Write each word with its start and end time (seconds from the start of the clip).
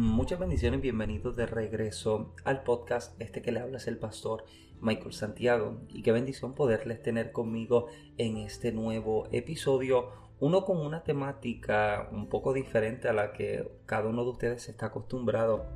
Muchas 0.00 0.38
bendiciones, 0.38 0.80
bienvenidos 0.80 1.34
de 1.34 1.44
regreso 1.44 2.32
al 2.44 2.62
podcast. 2.62 3.20
Este 3.20 3.42
que 3.42 3.50
le 3.50 3.58
habla 3.58 3.78
es 3.78 3.88
el 3.88 3.98
pastor 3.98 4.44
Michael 4.80 5.12
Santiago 5.12 5.80
y 5.88 6.02
qué 6.02 6.12
bendición 6.12 6.54
poderles 6.54 7.02
tener 7.02 7.32
conmigo 7.32 7.88
en 8.16 8.36
este 8.36 8.70
nuevo 8.70 9.26
episodio, 9.32 10.12
uno 10.38 10.64
con 10.64 10.76
una 10.76 11.02
temática 11.02 12.08
un 12.12 12.28
poco 12.28 12.52
diferente 12.52 13.08
a 13.08 13.12
la 13.12 13.32
que 13.32 13.68
cada 13.86 14.08
uno 14.08 14.22
de 14.22 14.30
ustedes 14.30 14.68
está 14.68 14.86
acostumbrado 14.86 15.66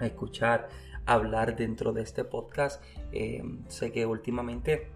a 0.00 0.06
escuchar 0.06 0.70
hablar 1.06 1.54
dentro 1.54 1.92
de 1.92 2.02
este 2.02 2.24
podcast. 2.24 2.82
Eh, 3.12 3.44
sé 3.68 3.92
que 3.92 4.06
últimamente 4.06 4.88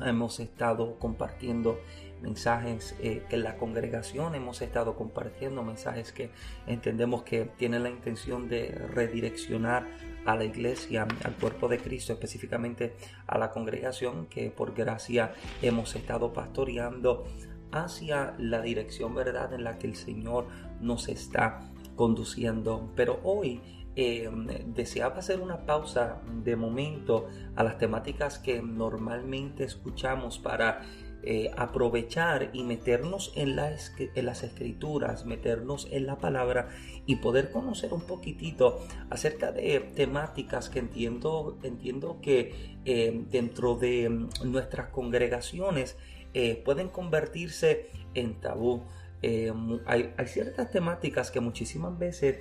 hemos 0.00 0.38
estado 0.38 0.96
compartiendo 1.00 1.80
mensajes 2.22 2.94
eh, 3.00 3.24
que 3.28 3.36
la 3.36 3.56
congregación 3.56 4.34
hemos 4.34 4.62
estado 4.62 4.96
compartiendo, 4.96 5.62
mensajes 5.62 6.12
que 6.12 6.30
entendemos 6.66 7.22
que 7.24 7.46
tienen 7.56 7.82
la 7.82 7.90
intención 7.90 8.48
de 8.48 8.70
redireccionar 8.70 9.86
a 10.24 10.36
la 10.36 10.44
iglesia, 10.44 11.06
al 11.24 11.34
cuerpo 11.34 11.68
de 11.68 11.78
Cristo, 11.78 12.12
específicamente 12.12 12.94
a 13.26 13.38
la 13.38 13.50
congregación 13.50 14.26
que 14.26 14.50
por 14.50 14.74
gracia 14.74 15.34
hemos 15.60 15.94
estado 15.96 16.32
pastoreando 16.32 17.26
hacia 17.72 18.34
la 18.38 18.60
dirección 18.60 19.14
verdad 19.14 19.52
en 19.52 19.64
la 19.64 19.78
que 19.78 19.88
el 19.88 19.96
Señor 19.96 20.46
nos 20.80 21.08
está 21.08 21.72
conduciendo. 21.96 22.92
Pero 22.94 23.20
hoy 23.24 23.60
eh, 23.94 24.30
deseaba 24.66 25.16
hacer 25.16 25.40
una 25.40 25.66
pausa 25.66 26.22
de 26.42 26.56
momento 26.56 27.28
a 27.56 27.62
las 27.62 27.76
temáticas 27.78 28.38
que 28.38 28.62
normalmente 28.62 29.64
escuchamos 29.64 30.38
para 30.38 30.82
eh, 31.24 31.52
aprovechar 31.56 32.50
y 32.52 32.64
meternos 32.64 33.32
en, 33.36 33.50
en, 33.58 34.26
las 34.26 34.42
escrituras, 34.42 35.24
meternos 35.24 35.86
en 35.92 36.06
la 36.06 36.18
palabra 36.18 36.70
y 37.06 37.16
poder 37.16 37.52
conocer 37.52 37.92
un 37.92 38.00
poquitito 38.00 38.84
acerca 39.08 39.52
de 39.52 39.78
temáticas 39.94 40.68
que 40.68 40.80
entiendo, 40.80 41.58
entiendo 41.62 42.18
que 42.20 42.76
eh, 42.84 43.24
dentro 43.30 43.76
de 43.76 44.08
mm, 44.08 44.50
nuestras 44.50 44.88
congregaciones 44.88 45.96
eh, 46.34 46.60
pueden 46.64 46.88
convertirse 46.88 47.90
en 48.14 48.40
tabú. 48.40 48.82
hay, 49.22 50.12
hay 50.16 50.26
ciertas 50.26 50.72
temáticas 50.72 51.30
que 51.30 51.38
muchísimas 51.38 51.96
veces 51.96 52.40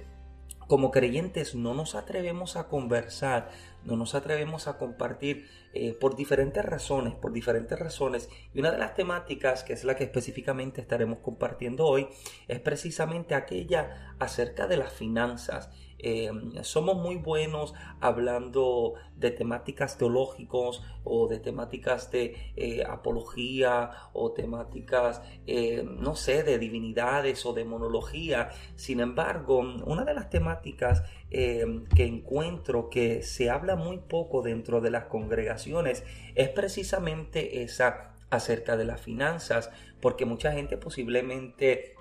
como 0.72 0.90
creyentes 0.90 1.54
no 1.54 1.74
nos 1.74 1.96
atrevemos 1.96 2.56
a 2.56 2.70
conversar, 2.70 3.50
no 3.84 3.98
nos 3.98 4.16
atrevemos 4.16 4.70
a 4.70 4.78
compartir 4.78 5.50
eh, 5.74 5.92
por 5.92 6.16
diferentes 6.16 6.64
razones, 6.64 7.14
por 7.14 7.34
diferentes 7.34 7.78
razones. 7.78 8.30
Y 8.54 8.62
una 8.62 8.72
de 8.72 8.78
las 8.78 8.96
temáticas, 8.96 9.66
que 9.66 9.74
es 9.74 9.84
la 9.84 9.98
que 9.98 10.06
específicamente 10.06 10.80
estaremos 10.80 11.18
compartiendo 11.18 11.86
hoy, 11.86 12.08
es 12.48 12.62
precisamente 12.62 13.36
aquella 13.36 14.16
acerca 14.18 14.66
de 14.66 14.78
las 14.78 14.94
finanzas. 14.94 15.70
Em, 16.04 16.64
somos 16.64 16.98
muy 16.98 17.16
buenos 17.18 17.74
hablando 18.00 18.96
de 19.16 19.30
temáticas 19.30 19.98
teológicos 19.98 20.84
o 21.04 21.28
de 21.28 21.40
temáticas 21.40 22.10
de 22.10 22.54
eh, 22.56 22.84
apología 22.84 23.92
o 24.14 24.32
temáticas, 24.32 25.22
eh, 25.46 25.84
no 25.86 26.16
sé, 26.16 26.42
de 26.42 26.58
divinidades 26.58 27.46
o 27.46 27.54
de 27.54 27.66
monología. 27.66 28.50
Sin 28.76 29.00
embargo, 29.00 29.60
una 29.60 30.04
de 30.04 30.14
las 30.16 30.30
temáticas 30.30 31.04
em, 31.30 31.86
que 31.86 32.06
encuentro 32.06 32.90
que 32.90 33.22
se 33.22 33.50
habla 33.50 33.76
muy 33.76 34.00
poco 34.00 34.42
dentro 34.42 34.82
de 34.82 34.90
las 34.92 35.06
congregaciones 35.06 36.04
es 36.36 36.50
precisamente 36.50 37.62
esa 37.64 38.16
acerca 38.32 38.78
de 38.78 38.86
las 38.86 39.02
finanzas, 39.02 39.70
porque 40.00 40.26
mucha 40.26 40.54
gente 40.54 40.78
posiblemente 40.78 41.96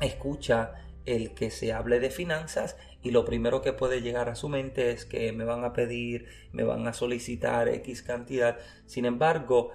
escucha 0.00 0.87
el 1.08 1.34
que 1.34 1.50
se 1.50 1.72
hable 1.72 2.00
de 2.00 2.10
finanzas 2.10 2.76
y 3.02 3.12
lo 3.12 3.24
primero 3.24 3.62
que 3.62 3.72
puede 3.72 4.02
llegar 4.02 4.28
a 4.28 4.34
su 4.34 4.48
mente 4.48 4.90
es 4.90 5.06
que 5.06 5.32
me 5.32 5.44
van 5.44 5.64
a 5.64 5.72
pedir, 5.72 6.26
me 6.52 6.64
van 6.64 6.86
a 6.86 6.92
solicitar 6.92 7.68
X 7.68 8.02
cantidad. 8.02 8.58
Sin 8.86 9.04
embargo, 9.04 9.70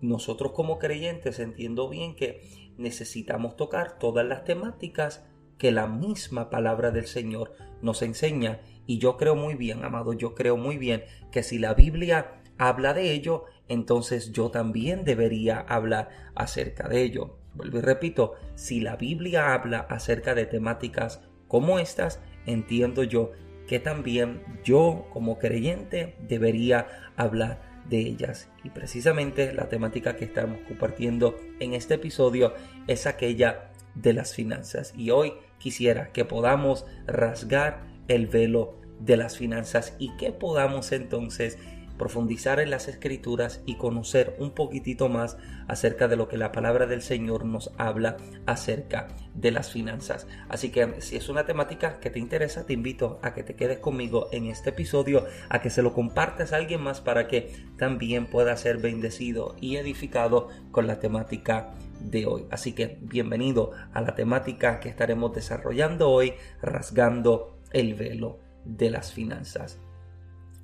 nosotros 0.00 0.52
como 0.52 0.78
creyentes 0.78 1.38
entiendo 1.40 1.88
bien 1.88 2.16
que 2.16 2.72
necesitamos 2.78 3.56
tocar 3.56 3.98
todas 3.98 4.26
las 4.26 4.44
temáticas 4.44 5.24
que 5.58 5.72
la 5.72 5.86
misma 5.86 6.48
palabra 6.48 6.90
del 6.90 7.06
Señor 7.06 7.52
nos 7.82 8.00
enseña. 8.00 8.60
Y 8.86 8.98
yo 8.98 9.16
creo 9.16 9.36
muy 9.36 9.54
bien, 9.54 9.84
amado, 9.84 10.14
yo 10.14 10.34
creo 10.34 10.56
muy 10.56 10.78
bien 10.78 11.04
que 11.30 11.42
si 11.42 11.58
la 11.58 11.74
Biblia 11.74 12.42
habla 12.58 12.94
de 12.94 13.12
ello, 13.12 13.44
entonces 13.68 14.32
yo 14.32 14.50
también 14.50 15.04
debería 15.04 15.60
hablar 15.60 16.32
acerca 16.34 16.88
de 16.88 17.02
ello. 17.02 17.41
Vuelvo 17.54 17.78
y 17.78 17.82
repito, 17.82 18.34
si 18.54 18.80
la 18.80 18.96
Biblia 18.96 19.54
habla 19.54 19.80
acerca 19.90 20.34
de 20.34 20.46
temáticas 20.46 21.20
como 21.48 21.78
estas, 21.78 22.20
entiendo 22.46 23.02
yo 23.02 23.32
que 23.66 23.78
también 23.78 24.42
yo 24.64 25.06
como 25.12 25.38
creyente 25.38 26.16
debería 26.26 26.86
hablar 27.16 27.60
de 27.88 27.98
ellas. 27.98 28.48
Y 28.64 28.70
precisamente 28.70 29.52
la 29.52 29.68
temática 29.68 30.16
que 30.16 30.24
estamos 30.24 30.58
compartiendo 30.66 31.36
en 31.60 31.74
este 31.74 31.94
episodio 31.94 32.54
es 32.86 33.06
aquella 33.06 33.70
de 33.94 34.12
las 34.12 34.34
finanzas. 34.34 34.92
Y 34.96 35.10
hoy 35.10 35.34
quisiera 35.58 36.12
que 36.12 36.24
podamos 36.24 36.86
rasgar 37.06 37.82
el 38.08 38.26
velo 38.26 38.80
de 39.00 39.16
las 39.16 39.36
finanzas 39.36 39.94
y 39.98 40.16
que 40.16 40.32
podamos 40.32 40.92
entonces 40.92 41.58
profundizar 41.98 42.60
en 42.60 42.70
las 42.70 42.88
escrituras 42.88 43.62
y 43.66 43.76
conocer 43.76 44.36
un 44.38 44.52
poquitito 44.52 45.08
más 45.08 45.36
acerca 45.68 46.08
de 46.08 46.16
lo 46.16 46.28
que 46.28 46.36
la 46.36 46.52
palabra 46.52 46.86
del 46.86 47.02
Señor 47.02 47.44
nos 47.44 47.70
habla 47.78 48.16
acerca 48.46 49.08
de 49.34 49.50
las 49.50 49.70
finanzas. 49.70 50.26
Así 50.48 50.70
que 50.70 51.00
si 51.00 51.16
es 51.16 51.28
una 51.28 51.46
temática 51.46 52.00
que 52.00 52.10
te 52.10 52.18
interesa, 52.18 52.66
te 52.66 52.72
invito 52.72 53.18
a 53.22 53.34
que 53.34 53.42
te 53.42 53.54
quedes 53.54 53.78
conmigo 53.78 54.28
en 54.32 54.46
este 54.46 54.70
episodio, 54.70 55.26
a 55.48 55.60
que 55.60 55.70
se 55.70 55.82
lo 55.82 55.92
compartas 55.94 56.52
a 56.52 56.56
alguien 56.56 56.82
más 56.82 57.00
para 57.00 57.28
que 57.28 57.52
también 57.76 58.26
pueda 58.26 58.56
ser 58.56 58.78
bendecido 58.78 59.56
y 59.60 59.76
edificado 59.76 60.48
con 60.70 60.86
la 60.86 61.00
temática 61.00 61.74
de 62.00 62.26
hoy. 62.26 62.46
Así 62.50 62.72
que 62.72 62.98
bienvenido 63.00 63.72
a 63.92 64.00
la 64.00 64.14
temática 64.14 64.80
que 64.80 64.88
estaremos 64.88 65.32
desarrollando 65.34 66.10
hoy, 66.10 66.34
rasgando 66.60 67.58
el 67.72 67.94
velo 67.94 68.40
de 68.64 68.90
las 68.90 69.12
finanzas. 69.12 69.78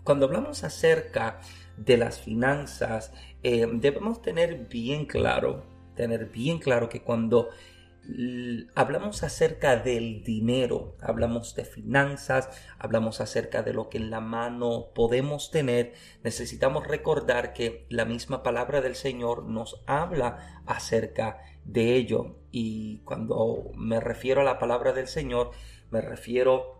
Cuando 0.09 0.25
hablamos 0.25 0.65
acerca 0.65 1.39
de 1.77 1.99
las 1.99 2.19
finanzas, 2.19 3.13
eh, 3.43 3.67
debemos 3.71 4.23
tener 4.23 4.67
bien 4.67 5.05
claro, 5.05 5.67
tener 5.97 6.31
bien 6.31 6.61
claro 6.61 6.89
que 6.89 7.03
cuando 7.03 7.51
hablamos 8.75 9.23
acerca 9.23 9.77
del 9.77 10.25
dinero, 10.25 10.97
hablamos 11.03 11.55
de 11.57 11.67
finanzas, 11.67 12.49
hablamos 12.79 13.21
acerca 13.21 13.63
de 13.63 13.75
lo 13.75 13.91
que 13.91 13.99
en 13.99 14.09
la 14.09 14.23
mano 14.23 14.87
podemos 14.95 15.51
tener, 15.51 15.93
necesitamos 16.25 16.87
recordar 16.87 17.53
que 17.53 17.85
la 17.91 18.07
misma 18.07 18.43
palabra 18.43 18.81
del 18.81 18.95
Señor 18.95 19.45
nos 19.45 19.83
habla 19.87 20.63
acerca 20.65 21.43
de 21.67 21.97
ello. 21.97 22.37
Y 22.51 23.01
cuando 23.01 23.73
me 23.77 24.01
refiero 24.01 24.41
a 24.41 24.45
la 24.45 24.59
palabra 24.59 24.95
del 24.95 25.07
Señor, 25.07 25.51
me 25.91 26.01
refiero 26.01 26.78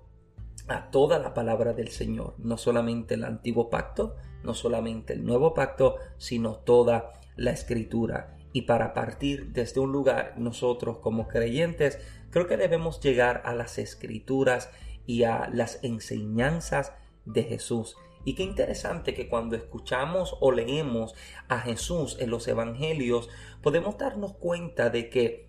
a 0.69 0.91
toda 0.91 1.19
la 1.19 1.35
palabra 1.35 1.73
del 1.73 1.89
Señor, 1.89 2.35
no 2.39 2.57
solamente 2.57 3.15
el 3.15 3.25
antiguo 3.25 3.71
pacto, 3.71 4.17
no 4.43 4.55
solamente 4.55 5.15
el 5.15 5.25
nuevo 5.25 5.55
pacto, 5.55 5.97
sino 6.19 6.57
toda 6.57 7.13
la 7.37 7.51
escritura. 7.51 8.37
Y 8.53 8.63
para 8.63 8.95
partir 8.95 9.53
desde 9.53 9.81
un 9.81 9.93
lugar, 9.93 10.35
nosotros 10.37 10.99
como 10.99 11.29
creyentes, 11.29 11.99
creo 12.31 12.47
que 12.47 12.57
debemos 12.57 13.01
llegar 13.01 13.43
a 13.45 13.55
las 13.55 13.79
escrituras 13.79 14.71
y 15.07 15.25
a 15.25 15.49
las 15.53 15.83
enseñanzas 15.83 16.93
de 17.25 17.45
Jesús. 17.45 17.97
Y 18.25 18.35
qué 18.35 18.43
interesante 18.43 19.15
que 19.15 19.29
cuando 19.29 19.57
escuchamos 19.57 20.37
o 20.41 20.53
leemos 20.53 21.15
a 21.49 21.61
Jesús 21.61 22.17
en 22.21 22.31
los 22.31 22.47
evangelios, 22.49 23.29
podemos 23.63 23.97
darnos 23.97 24.35
cuenta 24.35 24.91
de 24.91 25.09
que 25.09 25.49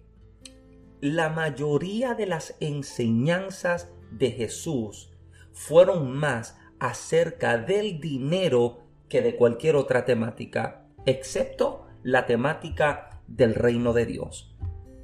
la 1.01 1.29
mayoría 1.29 2.13
de 2.13 2.25
las 2.25 2.55
enseñanzas 2.59 3.91
de 4.11 4.31
Jesús 4.31 5.08
fueron 5.59 6.15
más 6.15 6.57
acerca 6.79 7.57
del 7.57 7.99
dinero 7.99 8.79
que 9.09 9.21
de 9.21 9.35
cualquier 9.35 9.75
otra 9.75 10.05
temática, 10.05 10.85
excepto 11.05 11.85
la 12.01 12.25
temática 12.25 13.19
del 13.27 13.55
reino 13.55 13.91
de 13.91 14.05
Dios. 14.05 14.55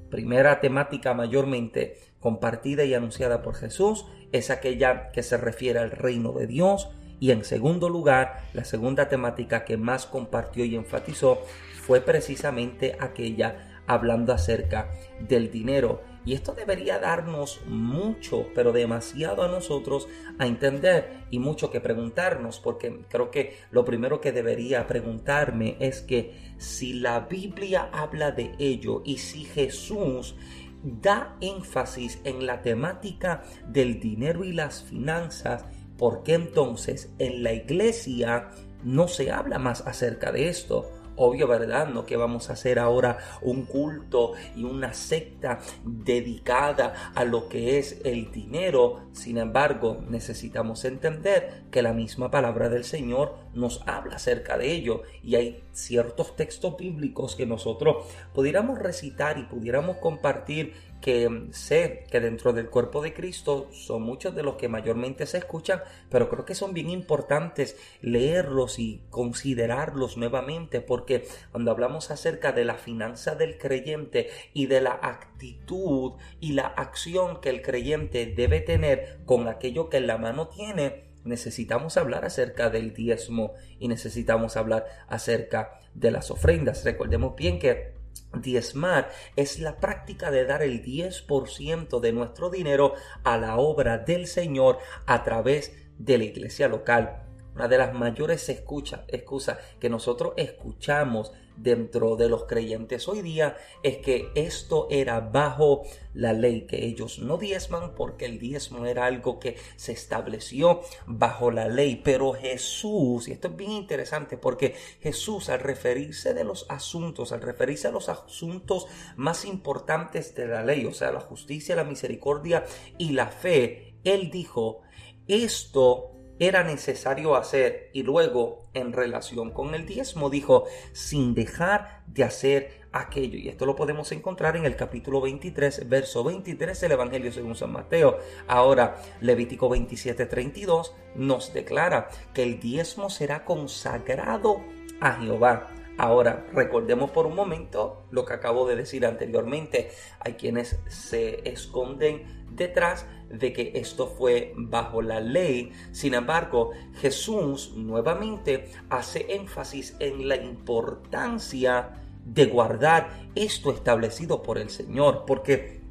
Primera 0.10 0.62
temática 0.62 1.13
mayormente 1.13 2.00
compartida 2.22 2.86
y 2.86 2.94
anunciada 2.94 3.42
por 3.42 3.56
Jesús 3.56 4.06
es 4.31 4.50
aquella 4.50 5.12
que 5.12 5.24
se 5.24 5.36
refiere 5.36 5.80
al 5.80 5.92
reino 5.92 6.31
de 6.31 6.48
Dios 6.48 6.88
y 7.19 7.31
en 7.31 7.44
segundo 7.44 7.90
lugar, 7.90 8.46
la 8.54 8.63
segunda 8.63 9.10
temática 9.10 9.66
que 9.66 9.75
más 9.75 10.06
compartió 10.06 10.63
y 10.63 10.78
enfatizó 10.78 11.42
fue 11.81 12.00
precisamente 12.00 12.96
aquella 13.01 13.75
hablando 13.88 14.34
acerca 14.34 14.90
del 15.20 15.52
dinero 15.52 16.02
y 16.26 16.34
esto 16.34 16.54
debería 16.54 16.98
darnos 16.98 17.62
mucho, 17.68 18.48
pero 18.56 18.74
demasiado 18.74 19.44
a 19.44 19.48
nosotros 19.48 20.08
a 20.40 20.48
entender 20.48 21.26
y 21.30 21.38
mucho 21.38 21.70
que 21.70 21.82
preguntarnos, 21.82 22.60
porque 22.60 23.02
creo 23.10 23.30
que 23.30 23.56
lo 23.70 23.86
primero 23.86 24.22
que 24.22 24.32
debería 24.32 24.88
preguntarme 24.88 25.78
es 25.80 26.02
que 26.02 26.56
si 26.58 26.94
la 26.94 27.22
Biblia 27.22 27.90
habla 27.94 28.32
de 28.32 28.56
ello 28.58 29.04
y 29.06 29.20
si 29.20 29.44
Jesús 29.44 30.36
da 30.84 31.38
énfasis 31.42 32.20
en 32.24 32.48
la 32.48 32.64
temática 32.64 33.44
del 33.68 34.00
dinero 34.00 34.44
y 34.44 34.52
las 34.52 34.84
finanzas, 34.84 35.66
porque 35.96 36.34
entonces 36.34 37.12
en 37.20 37.44
la 37.44 37.54
iglesia 37.54 38.50
no 38.84 39.08
se 39.08 39.32
habla 39.32 39.60
más 39.60 39.82
acerca 39.82 40.32
de 40.32 40.50
esto. 40.50 40.90
Obvio, 41.18 41.48
¿verdad? 41.48 41.88
No 41.88 42.06
que 42.06 42.18
vamos 42.18 42.50
a 42.50 42.54
hacer 42.54 42.78
ahora 42.78 43.18
un 43.42 43.66
culto 43.66 44.34
y 44.56 44.64
una 44.64 44.94
secta 44.94 45.60
dedicada 45.86 47.12
a 47.16 47.24
lo 47.24 47.48
que 47.48 47.78
es 47.78 48.02
el 48.04 48.32
dinero. 48.32 49.08
Sin 49.14 49.38
embargo, 49.38 50.04
necesitamos 50.10 50.84
entender 50.84 51.64
que 51.72 51.82
la 51.82 51.94
misma 51.94 52.32
palabra 52.32 52.70
del 52.70 52.84
Señor 52.84 53.36
nos 53.54 53.82
habla 53.88 54.16
acerca 54.16 54.58
de 54.58 54.72
ello 54.72 55.04
y 55.24 55.36
hay 55.36 55.64
ciertos 55.72 56.36
textos 56.36 56.76
bíblicos 56.78 57.36
que 57.36 57.46
nosotros 57.46 58.06
pudiéramos 58.34 58.80
recitar 58.80 59.38
y 59.38 59.44
pudiéramos 59.44 59.98
compartir 59.98 60.74
que 61.06 61.30
sé 61.52 62.07
que 62.10 62.19
dentro 62.19 62.52
del 62.52 62.72
cuerpo 62.72 63.00
de 63.00 63.13
Cristo 63.13 63.69
son 63.72 64.02
muchos 64.02 64.34
de 64.34 64.42
los 64.42 64.56
que 64.56 64.69
mayormente 64.69 65.28
se 65.28 65.38
escuchan, 65.38 65.84
pero 66.10 66.30
creo 66.30 66.46
que 66.46 66.56
son 66.56 66.74
bien 66.74 66.90
importantes 66.90 67.78
leerlos 68.02 68.80
y 68.80 69.04
considerarlos 69.12 70.18
nuevamente, 70.18 70.81
porque 70.81 71.28
cuando 71.52 71.69
hablamos 71.69 72.10
acerca 72.10 72.54
de 72.54 72.66
la 72.66 72.74
finanza 72.74 73.36
del 73.36 73.60
creyente 73.60 74.30
y 74.52 74.66
de 74.66 74.81
la 74.81 75.00
actitud 75.00 76.13
y 76.40 76.54
la 76.54 76.66
acción 76.66 77.40
que 77.40 77.50
el 77.50 77.62
creyente 77.62 78.25
debe 78.25 78.62
tener 78.62 79.19
con 79.25 79.48
aquello 79.48 79.90
que 79.90 79.98
en 79.98 80.08
la 80.08 80.18
mano 80.18 80.48
tiene, 80.48 81.04
necesitamos 81.24 81.98
hablar 81.98 82.25
acerca 82.25 82.72
del 82.72 82.96
diezmo 82.96 83.54
y 83.78 83.90
necesitamos 83.90 84.58
hablar 84.58 84.88
acerca 85.08 85.80
de 85.94 86.10
las 86.10 86.31
ofrendas. 86.31 86.84
Recordemos 86.84 87.36
bien 87.36 87.60
que 87.60 87.95
Diezmar 88.34 89.10
es 89.36 89.60
la 89.60 89.78
práctica 89.78 90.32
de 90.32 90.46
dar 90.46 90.62
el 90.62 90.84
10% 90.84 92.00
de 92.00 92.12
nuestro 92.12 92.50
dinero 92.50 92.94
a 93.24 93.38
la 93.38 93.58
obra 93.58 93.98
del 93.98 94.28
Señor 94.28 94.80
a 95.06 95.24
través 95.24 95.74
de 95.98 96.18
la 96.18 96.26
iglesia 96.26 96.68
local. 96.68 97.24
Una 97.56 97.68
de 97.68 97.78
las 97.78 97.94
mayores 97.94 98.50
excusas 98.50 99.58
que 99.80 99.90
nosotros 99.90 100.34
escuchamos 100.36 101.32
dentro 101.57 102.16
de 102.16 102.30
los 102.30 102.46
creyentes 102.46 103.07
hoy 103.07 103.22
día 103.22 103.57
es 103.84 103.98
que 103.98 104.30
esto 104.36 104.88
era 104.90 105.19
bajo 105.19 105.84
la 106.13 106.34
ley, 106.34 106.66
que 106.68 106.86
ellos 106.86 107.19
no 107.19 107.38
diezman 107.38 107.94
porque 107.96 108.25
el 108.25 108.40
diezmo 108.40 108.86
era 108.86 109.06
algo 109.06 109.40
que 109.40 109.57
se 109.75 109.92
estableció 109.92 110.81
bajo 111.06 111.52
la 111.52 111.68
ley. 111.68 112.02
Pero 112.04 112.34
Jesús, 112.34 113.28
y 113.28 113.34
esto 113.34 113.50
es 113.50 113.56
bien 113.56 113.72
interesante 113.72 114.38
porque 114.38 114.75
Jesús 115.02 115.50
al 115.50 115.60
referirse 115.60 116.34
de 116.34 116.44
los 116.44 116.66
asuntos, 116.69 117.31
al 117.31 117.42
referirse 117.42 117.88
a 117.88 117.92
los 117.92 118.10
asuntos 118.10 118.88
más 119.16 119.46
importantes 119.46 120.36
de 120.36 120.48
la 120.48 120.63
ley, 120.63 120.86
o 120.86 120.94
sea, 120.94 121.12
la 121.12 121.19
justicia, 121.19 121.75
la 121.75 121.84
misericordia 121.84 122.63
y 122.98 123.12
la 123.12 123.28
fe, 123.28 123.96
él 124.04 124.30
dijo, 124.31 124.81
esto 125.28 126.15
era 126.40 126.64
necesario 126.64 127.36
hacer 127.36 127.90
y 127.94 128.04
luego 128.04 128.64
en 128.74 128.94
relación 128.94 129.52
con 129.52 129.74
el 129.76 129.86
diezmo 129.86 130.30
dijo 130.30 130.66
sin 130.92 131.34
dejar 131.34 132.02
de 132.08 132.24
hacer 132.24 132.86
aquello 132.92 133.38
y 133.38 133.50
esto 133.50 133.66
lo 133.66 133.76
podemos 133.76 134.12
encontrar 134.12 134.56
en 134.56 134.66
el 134.66 134.76
capítulo 134.76 135.22
23 135.22 135.88
verso 135.88 136.24
23 136.24 136.80
del 136.80 136.92
Evangelio 136.92 137.32
según 137.32 137.56
San 137.56 137.72
Mateo. 137.72 138.20
Ahora 138.48 138.98
Levítico 139.22 139.70
27 139.70 140.26
32 140.26 140.94
nos 141.16 141.54
declara 141.54 142.10
que 142.34 142.44
el 142.44 142.60
diezmo 142.60 143.10
será 143.10 143.46
consagrado 143.46 144.62
a 145.00 145.14
Jehová. 145.14 145.70
Ahora, 145.98 146.46
recordemos 146.52 147.12
por 147.12 147.26
un 147.26 147.36
momento 147.36 148.06
lo 148.12 148.26
que 148.26 148.34
acabo 148.34 148.68
de 148.68 148.76
decir 148.76 149.06
anteriormente. 149.06 149.92
Hay 150.20 150.34
quienes 150.34 150.78
se 150.90 151.50
esconden 151.50 152.46
detrás 152.52 153.06
de 153.30 153.54
que 153.54 153.72
esto 153.75 154.07
fue 154.07 154.54
bajo 154.56 155.01
la 155.01 155.19
ley. 155.19 155.72
Sin 155.92 156.13
embargo, 156.13 156.72
Jesús 157.00 157.74
nuevamente 157.75 158.72
hace 158.89 159.36
énfasis 159.36 159.95
en 160.00 160.27
la 160.27 160.36
importancia 160.36 162.01
de 162.25 162.45
guardar 162.45 163.30
esto 163.36 163.72
establecido 163.72 164.42
por 164.42 164.57
el 164.57 164.69
Señor, 164.69 165.25
porque 165.27 165.81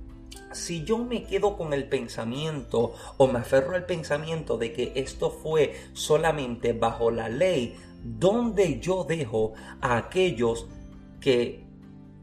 si 0.52 0.84
yo 0.84 0.98
me 0.98 1.24
quedo 1.24 1.56
con 1.56 1.72
el 1.72 1.88
pensamiento 1.88 2.94
o 3.16 3.26
me 3.26 3.40
aferro 3.40 3.74
al 3.74 3.86
pensamiento 3.86 4.56
de 4.56 4.72
que 4.72 4.92
esto 4.94 5.30
fue 5.30 5.74
solamente 5.92 6.72
bajo 6.72 7.10
la 7.10 7.28
ley, 7.28 7.76
¿dónde 8.02 8.80
yo 8.80 9.04
dejo 9.04 9.52
a 9.80 9.96
aquellos 9.96 10.66
que 11.20 11.64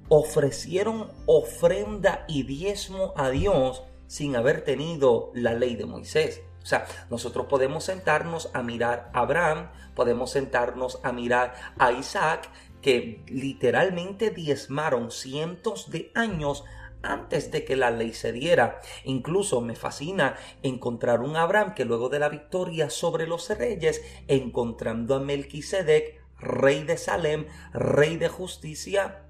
ofrecieron 0.10 1.08
ofrenda 1.26 2.26
y 2.28 2.44
diezmo 2.44 3.14
a 3.16 3.30
Dios 3.30 3.84
sin 4.12 4.36
haber 4.36 4.66
tenido 4.66 5.32
la 5.34 5.54
ley 5.54 5.78
de 5.78 5.86
Moisés? 5.86 6.42
O 6.62 6.66
sea, 6.66 6.86
nosotros 7.10 7.46
podemos 7.48 7.86
sentarnos 7.86 8.50
a 8.54 8.62
mirar 8.62 9.10
a 9.14 9.22
Abraham, 9.22 9.70
podemos 9.96 10.32
sentarnos 10.32 11.00
a 11.04 11.14
mirar 11.14 11.56
a 11.80 11.94
Isaac, 11.94 12.50
que 12.82 13.24
literalmente 13.30 14.30
diezmaron 14.30 15.12
cientos 15.12 15.92
de 15.92 16.12
años 16.14 16.66
antes 17.02 17.52
de 17.52 17.64
que 17.64 17.78
la 17.78 17.90
ley 17.90 18.12
se 18.12 18.34
diera. 18.34 18.82
Incluso 19.06 19.62
me 19.62 19.76
fascina 19.76 20.36
encontrar 20.62 21.22
un 21.22 21.38
Abraham 21.38 21.74
que 21.74 21.86
luego 21.86 22.10
de 22.10 22.20
la 22.20 22.28
victoria 22.28 22.90
sobre 22.90 23.28
los 23.28 23.50
reyes, 23.58 24.04
encontrando 24.28 25.16
a 25.16 25.20
Melquisedec, 25.22 26.22
rey 26.38 26.84
de 26.84 26.98
Salem, 26.98 27.48
rey 27.72 28.18
de 28.18 28.28
justicia, 28.28 29.24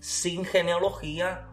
sin 0.00 0.46
genealogía, 0.46 1.50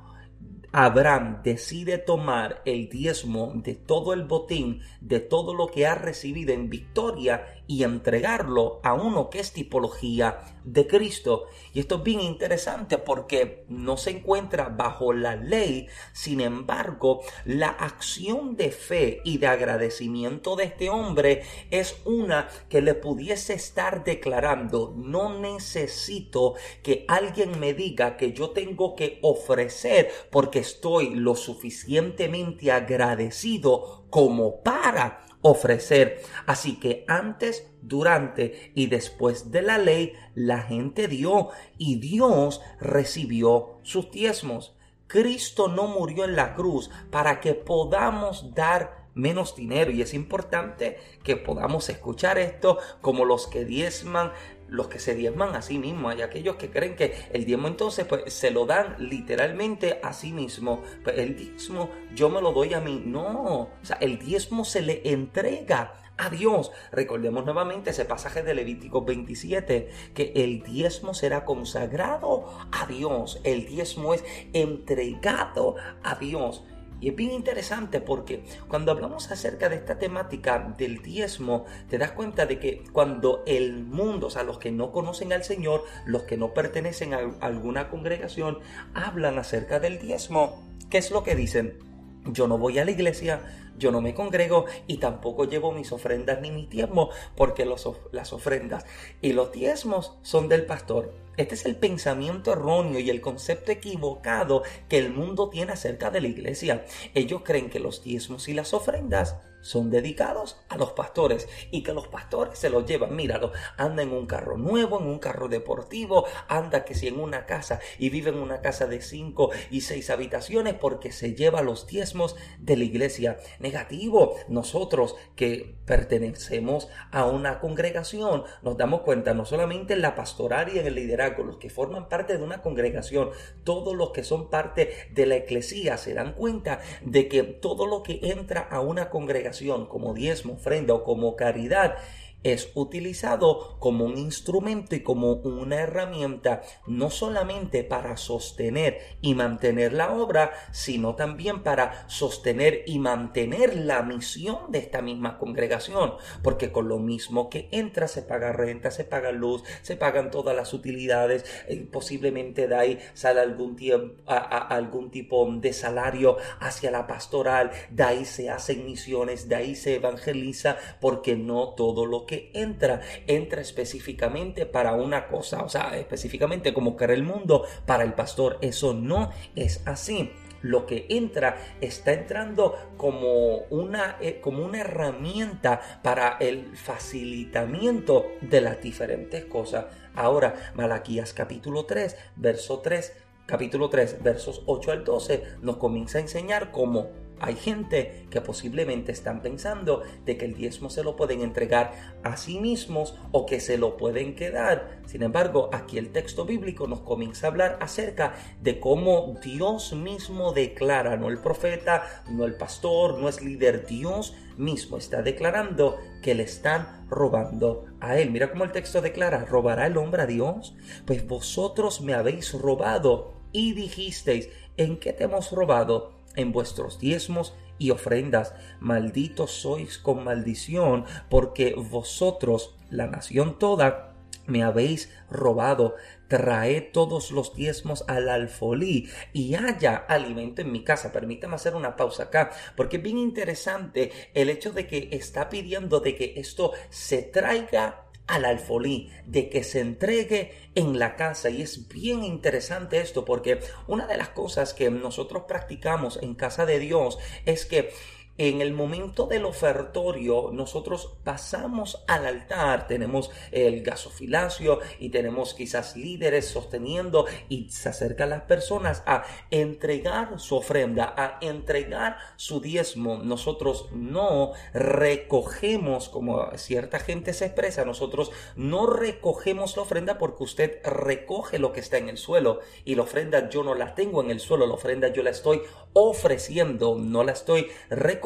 Abraham 0.74 1.42
decide 1.44 1.98
tomar 1.98 2.62
el 2.64 2.88
diezmo 2.88 3.52
de 3.56 3.76
todo 3.76 4.14
el 4.14 4.24
botín, 4.24 4.80
de 5.02 5.20
todo 5.20 5.54
lo 5.54 5.68
que 5.68 5.86
ha 5.86 5.96
recibido 5.96 6.54
en 6.54 6.70
victoria 6.70 7.46
y 7.72 7.86
entregarlo 7.86 8.82
a 8.84 8.94
uno 8.94 9.30
que 9.30 9.40
es 9.40 9.54
tipología 9.54 10.42
de 10.66 10.88
Cristo. 10.88 11.46
Y 11.74 11.80
esto 11.80 11.96
es 11.96 12.04
bien 12.04 12.20
interesante 12.20 12.98
porque 12.98 13.64
no 13.70 13.96
se 13.96 14.10
encuentra 14.10 14.68
bajo 14.68 15.14
la 15.14 15.38
ley, 15.38 15.88
sin 16.12 16.42
embargo, 16.42 17.22
la 17.46 17.70
acción 17.70 18.58
de 18.58 18.72
fe 18.72 19.22
y 19.24 19.38
de 19.38 19.48
agradecimiento 19.48 20.58
de 20.58 20.66
este 20.66 20.90
hombre 20.90 21.44
es 21.70 21.96
una 22.04 22.50
que 22.68 22.82
le 22.82 22.94
pudiese 22.94 23.54
estar 23.54 24.04
declarando, 24.04 24.94
no 24.98 25.40
necesito 25.40 26.56
que 26.84 27.06
alguien 27.08 27.58
me 27.58 27.74
diga 27.74 28.18
que 28.18 28.34
yo 28.34 28.50
tengo 28.50 28.98
que 28.98 29.18
ofrecer 29.22 30.12
porque 30.30 30.60
estoy 30.60 31.16
lo 31.16 31.36
suficientemente 31.36 32.70
agradecido 32.70 34.04
como 34.10 34.62
para 34.62 35.24
ofrecer. 35.42 36.22
Así 36.46 36.80
que 36.80 37.06
antes, 37.08 37.68
durante 37.82 38.72
y 38.76 38.88
después 38.88 39.52
de 39.52 39.62
la 39.62 39.78
ley, 39.78 40.14
la 40.36 40.62
gente 40.62 41.08
dio 41.08 41.50
y 41.78 42.00
Dios 42.00 42.62
recibió 42.80 43.80
sus 43.84 44.12
diezmos. 44.12 44.76
Cristo 45.08 45.68
no 45.68 45.88
murió 45.88 46.24
en 46.24 46.36
la 46.36 46.56
cruz 46.56 46.90
para 47.10 47.42
que 47.42 47.54
podamos 47.54 48.54
dar 48.56 49.02
menos 49.14 49.56
dinero 49.56 49.92
y 49.92 50.02
es 50.02 50.14
importante 50.14 50.98
que 51.24 51.36
podamos 51.36 51.90
escuchar 51.90 52.38
esto 52.38 52.78
como 53.02 53.26
los 53.26 53.48
que 53.48 53.66
diezman 53.66 54.32
los 54.72 54.88
que 54.88 55.00
se 55.00 55.14
diezman 55.14 55.54
a 55.54 55.62
sí 55.62 55.78
mismos. 55.78 56.14
Hay 56.14 56.24
aquellos 56.24 56.56
que 56.56 56.72
creen 56.72 56.96
que 56.96 57.14
el 57.32 57.46
diezmo 57.46 57.68
entonces 57.68 58.06
pues 58.06 58.34
se 58.34 58.50
lo 58.50 58.66
dan 58.66 58.96
literalmente 58.98 60.00
a 60.02 60.14
sí 60.14 60.32
mismo. 60.32 60.82
Pues 61.04 61.20
el 61.20 61.36
diezmo 61.36 61.90
yo 62.16 62.30
me 62.30 62.42
lo 62.42 62.54
doy 62.54 62.74
a 62.74 62.80
mí. 62.80 63.04
No, 63.06 63.62
o 63.62 63.70
sea, 63.84 63.98
el 63.98 64.18
diezmo 64.18 64.66
se 64.66 64.82
le 64.82 65.02
entrega 65.04 65.94
a 66.18 66.30
Dios. 66.30 66.72
Recordemos 66.92 67.44
nuevamente 67.46 67.90
ese 67.90 68.06
pasaje 68.06 68.44
de 68.44 68.54
Levítico 68.54 69.04
27, 69.04 69.90
que 70.14 70.32
el 70.36 70.64
diezmo 70.64 71.14
será 71.14 71.46
consagrado 71.46 72.48
a 72.72 72.86
Dios. 72.86 73.42
El 73.44 73.66
diezmo 73.66 74.14
es 74.14 74.24
entregado 74.54 75.76
a 76.04 76.16
Dios. 76.16 76.64
Y 77.02 77.10
es 77.10 77.16
bien 77.16 77.32
interesante 77.32 78.00
porque 78.00 78.44
cuando 78.68 78.92
hablamos 78.92 79.32
acerca 79.32 79.68
de 79.68 79.76
esta 79.76 79.98
temática 79.98 80.74
del 80.78 81.02
diezmo, 81.02 81.66
te 81.90 81.98
das 81.98 82.12
cuenta 82.12 82.46
de 82.46 82.60
que 82.60 82.84
cuando 82.94 83.44
el 83.48 83.84
mundo, 83.84 84.28
o 84.28 84.30
sea, 84.30 84.44
los 84.44 84.60
que 84.60 84.72
no 84.72 84.92
conocen 84.92 85.34
al 85.34 85.44
Señor, 85.44 85.84
los 86.06 86.24
que 86.24 86.38
no 86.38 86.54
pertenecen 86.54 87.16
a 87.16 87.20
alguna 87.42 87.90
congregación, 87.90 88.60
hablan 88.94 89.40
acerca 89.40 89.80
del 89.80 90.00
diezmo, 90.00 90.64
¿qué 90.92 91.00
es 91.00 91.10
lo 91.10 91.24
que 91.24 91.36
dicen? 91.36 91.91
Yo 92.26 92.48
no 92.48 92.58
voy 92.58 92.78
a 92.78 92.86
la 92.86 92.92
iglesia, 92.92 93.42
yo 93.78 93.92
no 93.92 94.00
me 94.00 94.14
congrego 94.14 94.66
y 94.86 94.98
tampoco 94.98 95.46
llevo 95.46 95.72
mis 95.72 95.92
ofrendas 95.92 96.40
ni 96.40 96.52
mis 96.52 96.70
diezmos, 96.70 97.10
porque 97.36 97.66
las 97.66 98.34
ofrendas 98.34 98.86
y 99.22 99.34
los 99.34 99.52
diezmos 99.52 100.18
son 100.22 100.48
del 100.48 100.66
pastor. 100.66 101.14
Este 101.38 101.56
es 101.56 101.66
el 101.66 101.76
pensamiento 101.76 102.52
erróneo 102.52 103.00
y 103.00 103.10
el 103.10 103.22
concepto 103.22 103.72
equivocado 103.72 104.64
que 104.88 105.00
el 105.00 105.12
mundo 105.12 105.50
tiene 105.50 105.72
acerca 105.72 106.12
de 106.12 106.22
la 106.22 106.28
iglesia. 106.28 106.86
Ellos 107.16 107.42
creen 107.44 107.70
que 107.70 107.80
los 107.80 108.04
diezmos 108.04 108.48
y 108.50 108.54
las 108.54 108.74
ofrendas 108.74 109.38
son 109.62 109.90
dedicados 109.90 110.58
a 110.70 110.78
los 110.78 110.92
pastores 110.94 111.48
y 111.72 111.84
que 111.84 111.94
los 111.94 112.08
pastores 112.08 112.58
se 112.58 112.70
los 112.70 112.86
llevan. 112.86 113.16
Míralo, 113.16 113.52
anda 113.78 114.04
en 114.04 114.12
un 114.12 114.26
carro 114.26 114.58
nuevo, 114.58 115.00
en 115.00 115.08
un 115.08 115.20
carro 115.20 115.48
deportivo, 115.48 116.26
anda 116.48 116.84
que 116.84 116.96
si 116.96 117.08
en 117.08 117.20
una 117.20 117.46
casa 117.46 117.80
y 117.98 118.10
vive 118.10 118.30
en 118.30 118.38
una 118.38 118.62
casa 118.62 118.88
de 118.88 119.02
cinco 119.02 119.52
y 119.70 119.82
seis 119.82 120.10
habitaciones 120.10 120.76
porque 120.76 121.12
se 121.12 121.36
lleva 121.36 121.62
los 121.62 121.88
diezmos 121.88 122.36
de 122.60 122.78
la 122.78 122.84
iglesia. 122.84 123.38
Negativo, 123.60 124.36
nosotros 124.48 125.16
que 125.36 125.76
pertenecemos 125.86 126.90
a 127.12 127.26
una 127.26 127.60
congregación 127.60 128.44
nos 128.62 128.78
damos 128.78 129.02
cuenta 129.02 129.34
no 129.34 129.46
solamente 129.46 129.94
en 129.94 130.02
la 130.02 130.16
pastoral 130.16 130.74
y 130.74 130.80
en 130.80 130.88
el 130.88 130.96
liderazgo, 130.96 131.44
los 131.44 131.58
que 131.58 131.70
forman 131.70 132.10
parte 132.10 132.38
de 132.38 132.44
una 132.44 132.62
congregación, 132.62 133.30
todos 133.64 133.96
los 133.96 134.12
que 134.12 134.24
son 134.24 134.50
parte 134.50 135.10
de 135.12 135.26
la 135.26 135.36
eclesía 135.36 135.98
se 135.98 136.14
dan 136.14 136.34
cuenta 136.34 136.80
de 137.02 137.28
que 137.28 137.44
todo 137.44 137.86
lo 137.86 138.04
que 138.04 138.20
entra 138.24 138.62
a 138.62 138.80
una 138.80 139.10
congregación 139.10 139.51
como 139.88 140.14
diezmo, 140.14 140.54
ofrenda 140.54 140.94
o 140.94 141.04
como 141.04 141.36
caridad 141.36 141.96
es 142.44 142.72
utilizado 142.76 143.78
como 143.80 144.06
un 144.06 144.18
instrumento 144.18 144.96
y 144.96 145.02
como 145.02 145.34
una 145.34 145.78
herramienta 145.82 146.62
no 146.88 147.10
solamente 147.10 147.84
para 147.84 148.18
sostener 148.18 149.00
y 149.22 149.36
mantener 149.36 149.94
la 149.94 150.12
obra, 150.12 150.52
sino 150.72 151.16
también 151.16 151.64
para 151.64 152.08
sostener 152.10 152.84
y 152.86 153.00
mantener 153.00 153.76
la 153.76 154.02
misión 154.02 154.72
de 154.72 154.80
esta 154.80 155.02
misma 155.02 155.38
congregación, 155.38 156.14
porque 156.44 156.72
con 156.72 156.88
lo 156.88 157.00
mismo 157.00 157.50
que 157.50 157.70
entra 157.72 158.08
se 158.08 158.22
paga 158.22 158.52
renta, 158.52 158.92
se 158.92 159.04
paga 159.04 159.32
luz, 159.32 159.64
se 159.82 159.96
pagan 159.96 160.32
todas 160.32 160.56
las 160.56 160.74
utilidades, 160.74 161.46
eh, 161.68 161.88
posiblemente 161.92 162.68
de 162.68 162.76
ahí 162.76 163.00
sale 163.14 163.42
algún, 163.42 163.76
tiempo, 163.76 164.22
algún 164.28 165.12
tipo 165.12 165.48
de 165.52 165.74
salario 165.74 166.38
hacia 166.60 166.92
la 166.92 167.08
pastoral, 167.08 167.72
de 167.90 168.04
ahí 168.04 168.26
se 168.26 168.50
hacen 168.50 168.86
misiones, 168.86 169.48
de 169.48 169.56
ahí 169.56 169.76
se 169.76 169.96
evangeliza, 169.96 170.78
porque 171.00 171.36
no 171.36 171.74
todo 171.76 172.06
lo 172.06 172.26
que 172.26 172.31
entra, 172.54 173.02
entra 173.28 173.62
específicamente 173.62 174.66
para 174.66 174.94
una 174.94 175.28
cosa, 175.28 175.64
o 175.64 175.70
sea, 175.70 175.98
específicamente 175.98 176.74
como 176.74 176.96
que 176.96 177.06
el 177.06 177.24
mundo 177.24 177.66
para 177.86 178.04
el 178.04 178.14
pastor. 178.14 178.58
Eso 178.62 178.94
no 178.94 179.32
es 179.56 179.82
así 179.86 180.32
lo 180.62 180.86
que 180.86 181.08
entra 181.10 181.58
está 181.82 182.14
entrando 182.14 182.76
como 182.98 183.58
una, 183.70 184.18
eh, 184.22 184.40
como 184.42 184.64
una 184.64 184.82
herramienta 184.82 185.82
para 186.04 186.38
el 186.40 186.76
facilitamiento 186.76 188.28
de 188.42 188.62
las 188.62 188.82
diferentes 188.82 189.46
cosas. 189.46 189.86
Ahora, 190.16 190.72
Malaquías 190.76 191.34
capítulo 191.34 191.86
3, 191.86 192.16
verso 192.36 192.80
3, 192.80 193.14
capítulo 193.46 193.90
3, 193.90 194.22
versos 194.22 194.64
8 194.66 194.92
al 194.92 195.04
12, 195.04 195.44
nos 195.62 195.78
comienza 195.78 196.18
a 196.18 196.22
enseñar 196.22 196.72
cómo 196.72 197.10
hay 197.42 197.56
gente 197.56 198.28
que 198.30 198.40
posiblemente 198.40 199.12
están 199.12 199.42
pensando 199.42 200.04
de 200.26 200.38
que 200.38 200.46
el 200.46 200.54
diezmo 200.54 200.90
se 200.90 201.04
lo 201.04 201.16
pueden 201.16 201.42
entregar 201.42 202.20
a 202.24 202.38
sí 202.38 202.60
mismos 202.60 203.16
o 203.32 203.48
que 203.48 203.60
se 203.60 203.78
lo 203.78 203.98
pueden 203.98 204.36
quedar. 204.36 205.00
Sin 205.08 205.24
embargo, 205.24 205.70
aquí 205.74 205.98
el 205.98 206.12
texto 206.12 206.46
bíblico 206.46 206.88
nos 206.88 207.02
comienza 207.02 207.48
a 207.48 207.50
hablar 207.50 207.78
acerca 207.82 208.36
de 208.62 208.80
cómo 208.80 209.40
Dios 209.44 209.94
mismo 209.94 210.54
declara, 210.54 211.18
no 211.18 211.30
el 211.30 211.40
profeta, 211.40 212.24
no 212.30 212.46
el 212.46 212.56
pastor, 212.56 213.18
no 213.18 213.28
es 213.28 213.42
líder, 213.42 213.88
Dios 213.88 214.36
mismo 214.58 214.98
está 214.98 215.24
declarando 215.24 215.98
que 216.22 216.36
le 216.36 216.44
están 216.44 217.08
robando 217.10 217.86
a 218.00 218.20
él. 218.20 218.30
Mira 218.30 218.52
cómo 218.52 218.66
el 218.66 218.72
texto 218.72 219.02
declara, 219.02 219.46
¿robará 219.46 219.88
el 219.88 219.98
hombre 219.98 220.22
a 220.22 220.28
Dios? 220.28 220.76
Pues 221.06 221.28
vosotros 221.28 222.02
me 222.02 222.14
habéis 222.14 222.54
robado 222.54 223.34
y 223.52 223.74
dijisteis, 223.74 224.50
¿en 224.78 225.00
qué 225.00 225.12
te 225.14 225.24
hemos 225.24 225.52
robado? 225.52 226.21
En 226.36 226.52
vuestros 226.52 227.00
diezmos 227.00 227.54
y 227.78 227.92
ofrendas. 227.92 228.54
Malditos 228.80 229.52
sois 229.52 229.98
con 229.98 230.24
maldición, 230.24 231.06
porque 231.30 231.74
vosotros, 231.76 232.76
la 232.90 233.08
nación 233.08 233.58
toda, 233.58 234.14
me 234.48 234.64
habéis 234.64 235.12
robado. 235.30 235.96
Traed 236.28 236.92
todos 236.94 237.32
los 237.32 237.54
diezmos 237.56 238.06
al 238.08 238.30
alfolí 238.30 239.10
y 239.34 239.56
haya 239.56 239.96
alimento 239.96 240.62
en 240.62 240.72
mi 240.72 240.84
casa. 240.84 241.12
Permítame 241.12 241.56
hacer 241.56 241.76
una 241.76 241.96
pausa 241.96 242.24
acá, 242.24 242.52
porque 242.76 242.98
es 242.98 243.04
bien 243.04 243.18
interesante 243.18 244.12
el 244.34 244.50
hecho 244.50 244.72
de 244.72 244.88
que 244.88 245.10
está 245.12 245.50
pidiendo 245.50 246.00
de 246.00 246.16
que 246.16 246.34
esto 246.38 246.72
se 246.90 247.24
traiga 247.24 248.06
al 248.32 248.46
alfolí, 248.46 249.12
de 249.26 249.50
que 249.50 249.64
se 249.64 249.82
entregue 249.82 250.54
en 250.74 250.98
la 250.98 251.18
casa. 251.18 251.50
Y 251.50 251.62
es 251.62 251.90
bien 251.90 252.24
interesante 252.24 253.02
esto 253.02 253.26
porque 253.26 253.60
una 253.88 254.08
de 254.08 254.16
las 254.18 254.30
cosas 254.30 254.74
que 254.74 254.90
nosotros 254.90 255.44
practicamos 255.48 256.18
en 256.22 256.34
casa 256.34 256.66
de 256.66 256.80
Dios 256.80 257.20
es 257.46 257.66
que 257.66 257.92
en 258.38 258.62
el 258.62 258.74
momento 258.74 259.28
del 259.28 259.46
ofertorio 259.46 260.50
nosotros 260.52 261.14
pasamos 261.24 262.04
al 262.08 262.26
altar, 262.26 262.88
tenemos 262.88 263.30
el 263.52 263.84
gasofilacio 263.84 264.80
y 265.00 265.10
tenemos 265.10 265.54
quizás 265.54 265.96
líderes 265.96 266.48
sosteniendo 266.48 267.26
y 267.50 267.70
se 267.70 267.90
acercan 267.90 268.30
las 268.30 268.44
personas 268.44 269.04
a 269.06 269.24
entregar 269.52 270.40
su 270.40 270.56
ofrenda, 270.56 271.14
a 271.16 271.38
entregar 271.42 272.18
su 272.36 272.62
diezmo. 272.62 273.18
Nosotros 273.18 273.90
no 273.92 274.54
recogemos, 274.74 276.10
como 276.10 276.50
cierta 276.58 277.00
gente 277.00 277.34
se 277.34 277.46
expresa, 277.46 277.86
nosotros 277.86 278.32
no 278.56 278.88
recogemos 278.88 279.76
la 279.76 279.84
ofrenda 279.84 280.18
porque 280.18 280.44
usted 280.44 280.80
recoge 280.84 281.60
lo 281.60 281.74
que 281.74 281.82
está 281.82 281.98
en 281.98 282.10
el 282.10 282.18
suelo 282.18 282.62
y 282.86 282.96
la 282.96 283.04
ofrenda 283.04 283.50
yo 283.50 283.64
no 283.64 283.76
la 283.76 283.94
tengo 283.94 284.22
en 284.22 284.32
el 284.32 284.40
suelo, 284.40 284.66
la 284.66 284.74
ofrenda 284.74 285.10
yo 285.10 285.22
la 285.22 285.32
estoy 285.32 285.62
ofreciendo, 285.94 286.96
no 286.96 287.24
la 287.24 287.34
estoy 287.34 287.68
recogiendo 287.90 288.21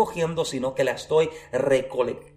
sino 0.46 0.76
que 0.76 0.84
la 0.84 0.92
estoy 0.92 1.30
recolectando. 1.52 2.35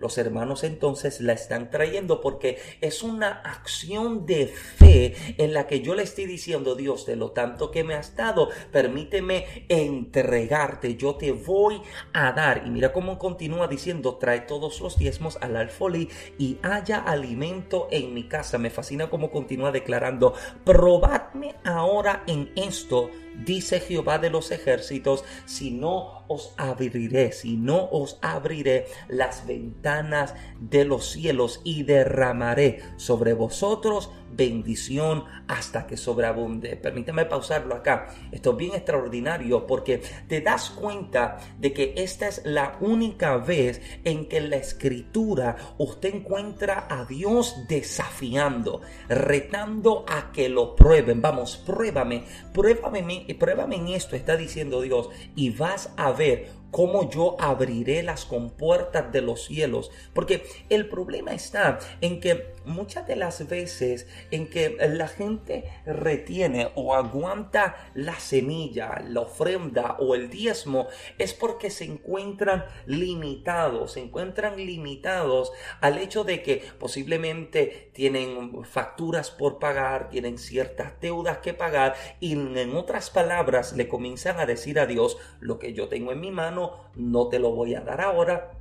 Los 0.00 0.18
hermanos 0.18 0.64
entonces 0.64 1.20
la 1.20 1.32
están 1.32 1.70
trayendo 1.70 2.20
porque 2.20 2.58
es 2.80 3.04
una 3.04 3.28
acción 3.28 4.26
de 4.26 4.48
fe 4.48 5.14
en 5.38 5.54
la 5.54 5.68
que 5.68 5.80
yo 5.80 5.94
le 5.94 6.02
estoy 6.02 6.26
diciendo, 6.26 6.74
Dios, 6.74 7.06
de 7.06 7.14
lo 7.14 7.30
tanto 7.30 7.70
que 7.70 7.84
me 7.84 7.94
has 7.94 8.16
dado, 8.16 8.48
permíteme 8.72 9.66
entregarte, 9.68 10.96
yo 10.96 11.14
te 11.14 11.30
voy 11.30 11.80
a 12.12 12.32
dar. 12.32 12.64
Y 12.66 12.70
mira 12.70 12.92
cómo 12.92 13.18
continúa 13.18 13.68
diciendo, 13.68 14.16
trae 14.16 14.40
todos 14.40 14.80
los 14.80 14.98
diezmos 14.98 15.38
al 15.40 15.56
alfolí 15.56 16.08
y 16.36 16.58
haya 16.62 16.98
alimento 16.98 17.86
en 17.92 18.14
mi 18.14 18.26
casa. 18.26 18.58
Me 18.58 18.70
fascina 18.70 19.08
cómo 19.08 19.30
continúa 19.30 19.70
declarando, 19.70 20.34
probadme 20.64 21.54
ahora 21.64 22.24
en 22.26 22.50
esto 22.56 23.10
dice 23.44 23.80
Jehová 23.80 24.18
de 24.18 24.30
los 24.30 24.50
ejércitos, 24.50 25.24
si 25.46 25.70
no 25.70 26.24
os 26.28 26.52
abriré, 26.56 27.32
si 27.32 27.56
no 27.56 27.88
os 27.90 28.18
abriré 28.20 28.86
las 29.28 29.46
ventanas 29.46 30.34
de 30.58 30.86
los 30.86 31.10
cielos 31.10 31.60
y 31.62 31.82
derramaré 31.82 32.80
sobre 32.96 33.34
vosotros 33.34 34.10
bendición 34.32 35.24
hasta 35.48 35.86
que 35.86 35.96
sobreabunde. 35.96 36.76
Permítame 36.76 37.24
pausarlo 37.26 37.74
acá. 37.74 38.14
Esto 38.32 38.52
es 38.52 38.56
bien 38.56 38.74
extraordinario 38.74 39.66
porque 39.66 40.02
te 40.28 40.40
das 40.40 40.70
cuenta 40.70 41.38
de 41.58 41.72
que 41.72 41.94
esta 41.96 42.28
es 42.28 42.42
la 42.44 42.78
única 42.80 43.36
vez 43.36 43.82
en 44.04 44.28
que 44.28 44.38
en 44.38 44.50
la 44.50 44.56
escritura 44.56 45.56
usted 45.78 46.14
encuentra 46.14 46.86
a 46.88 47.04
Dios 47.04 47.56
desafiando, 47.68 48.80
retando 49.08 50.06
a 50.08 50.32
que 50.32 50.48
lo 50.48 50.74
prueben. 50.74 51.20
Vamos, 51.20 51.56
pruébame, 51.56 52.24
pruébame, 52.54 53.26
pruébame 53.38 53.76
en 53.76 53.88
esto, 53.88 54.16
está 54.16 54.36
diciendo 54.36 54.80
Dios, 54.80 55.10
y 55.34 55.50
vas 55.50 55.92
a 55.96 56.12
ver 56.12 56.57
cómo 56.70 57.08
yo 57.10 57.36
abriré 57.40 58.02
las 58.02 58.24
compuertas 58.24 59.12
de 59.12 59.22
los 59.22 59.46
cielos. 59.46 59.90
Porque 60.12 60.44
el 60.68 60.88
problema 60.88 61.32
está 61.32 61.78
en 62.00 62.20
que 62.20 62.58
muchas 62.64 63.06
de 63.06 63.16
las 63.16 63.46
veces 63.48 64.06
en 64.30 64.48
que 64.48 64.76
la 64.90 65.08
gente 65.08 65.64
retiene 65.86 66.70
o 66.74 66.94
aguanta 66.94 67.90
la 67.94 68.18
semilla, 68.20 69.02
la 69.08 69.20
ofrenda 69.20 69.96
o 69.98 70.14
el 70.14 70.28
diezmo, 70.28 70.86
es 71.16 71.32
porque 71.32 71.70
se 71.70 71.84
encuentran 71.84 72.66
limitados, 72.86 73.92
se 73.92 74.00
encuentran 74.00 74.56
limitados 74.56 75.52
al 75.80 75.98
hecho 75.98 76.24
de 76.24 76.42
que 76.42 76.62
posiblemente 76.78 77.90
tienen 77.94 78.64
facturas 78.64 79.30
por 79.30 79.58
pagar, 79.58 80.10
tienen 80.10 80.38
ciertas 80.38 81.00
deudas 81.00 81.38
que 81.38 81.54
pagar 81.54 81.94
y 82.20 82.32
en 82.32 82.76
otras 82.76 83.10
palabras 83.10 83.72
le 83.72 83.88
comienzan 83.88 84.38
a 84.38 84.46
decir 84.46 84.78
a 84.78 84.86
Dios, 84.86 85.16
lo 85.40 85.58
que 85.58 85.72
yo 85.72 85.88
tengo 85.88 86.12
en 86.12 86.20
mi 86.20 86.30
mano 86.30 86.57
no 86.96 87.28
te 87.28 87.38
lo 87.38 87.52
voy 87.52 87.74
a 87.74 87.80
dar 87.80 88.00
ahora, 88.00 88.52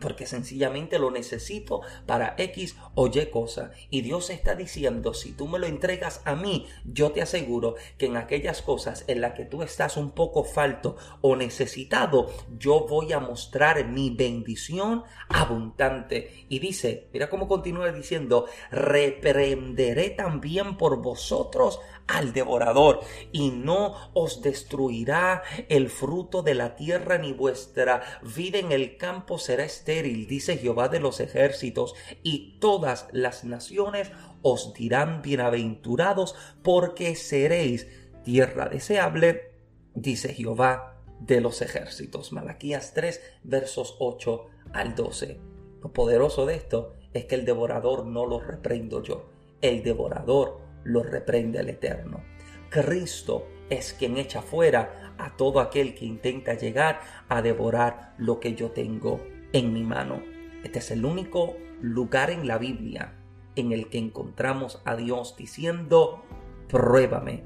porque 0.00 0.26
sencillamente 0.26 0.98
lo 0.98 1.10
necesito 1.10 1.80
para 2.06 2.34
X 2.38 2.76
o 2.94 3.08
Y 3.08 3.26
cosa. 3.26 3.72
Y 3.90 4.02
Dios 4.02 4.30
está 4.30 4.54
diciendo, 4.54 5.14
si 5.14 5.32
tú 5.32 5.48
me 5.48 5.58
lo 5.58 5.66
entregas 5.66 6.22
a 6.24 6.34
mí, 6.34 6.66
yo 6.84 7.12
te 7.12 7.22
aseguro 7.22 7.74
que 7.96 8.06
en 8.06 8.16
aquellas 8.16 8.62
cosas 8.62 9.04
en 9.06 9.20
las 9.20 9.34
que 9.34 9.44
tú 9.44 9.62
estás 9.62 9.96
un 9.96 10.10
poco 10.10 10.44
falto 10.44 10.96
o 11.20 11.36
necesitado, 11.36 12.30
yo 12.58 12.86
voy 12.86 13.12
a 13.12 13.20
mostrar 13.20 13.86
mi 13.86 14.10
bendición 14.10 15.04
abundante. 15.28 16.46
Y 16.48 16.58
dice, 16.58 17.08
mira 17.12 17.28
cómo 17.30 17.48
continúa 17.48 17.92
diciendo, 17.92 18.46
reprenderé 18.70 20.10
también 20.10 20.76
por 20.76 21.00
vosotros 21.02 21.80
al 22.06 22.32
devorador 22.32 23.00
y 23.32 23.50
no 23.50 23.94
os 24.14 24.40
destruirá 24.42 25.42
el 25.68 25.90
fruto 25.90 26.42
de 26.42 26.54
la 26.54 26.74
tierra 26.74 27.18
ni 27.18 27.32
vuestra 27.32 28.02
vida 28.22 28.58
en 28.58 28.72
el 28.72 28.96
campo 28.96 29.38
será 29.38 29.64
dice 29.88 30.58
Jehová 30.58 30.88
de 30.88 31.00
los 31.00 31.20
ejércitos, 31.20 31.94
y 32.22 32.58
todas 32.60 33.08
las 33.12 33.44
naciones 33.44 34.10
os 34.42 34.74
dirán 34.74 35.22
bienaventurados 35.22 36.34
porque 36.62 37.16
seréis 37.16 37.88
tierra 38.22 38.68
deseable, 38.68 39.52
dice 39.94 40.34
Jehová 40.34 41.00
de 41.20 41.40
los 41.40 41.62
ejércitos. 41.62 42.32
Malaquías 42.32 42.92
3 42.94 43.20
versos 43.44 43.96
8 43.98 44.46
al 44.72 44.94
12. 44.94 45.40
Lo 45.82 45.92
poderoso 45.92 46.44
de 46.44 46.56
esto 46.56 46.92
es 47.14 47.24
que 47.24 47.36
el 47.36 47.46
devorador 47.46 48.04
no 48.04 48.26
lo 48.26 48.40
reprendo 48.40 49.02
yo, 49.02 49.30
el 49.62 49.82
devorador 49.82 50.60
lo 50.84 51.02
reprende 51.02 51.60
el 51.60 51.70
Eterno. 51.70 52.22
Cristo 52.68 53.46
es 53.70 53.94
quien 53.94 54.18
echa 54.18 54.42
fuera 54.42 55.14
a 55.18 55.36
todo 55.36 55.60
aquel 55.60 55.94
que 55.94 56.04
intenta 56.04 56.54
llegar 56.54 57.00
a 57.28 57.40
devorar 57.40 58.14
lo 58.18 58.38
que 58.38 58.54
yo 58.54 58.70
tengo 58.70 59.20
en 59.52 59.72
mi 59.72 59.82
mano. 59.82 60.22
Este 60.64 60.78
es 60.78 60.90
el 60.90 61.04
único 61.04 61.56
lugar 61.80 62.30
en 62.30 62.46
la 62.46 62.58
Biblia 62.58 63.14
en 63.56 63.72
el 63.72 63.88
que 63.88 63.98
encontramos 63.98 64.80
a 64.84 64.96
Dios 64.96 65.34
diciendo, 65.36 66.22
pruébame. 66.68 67.44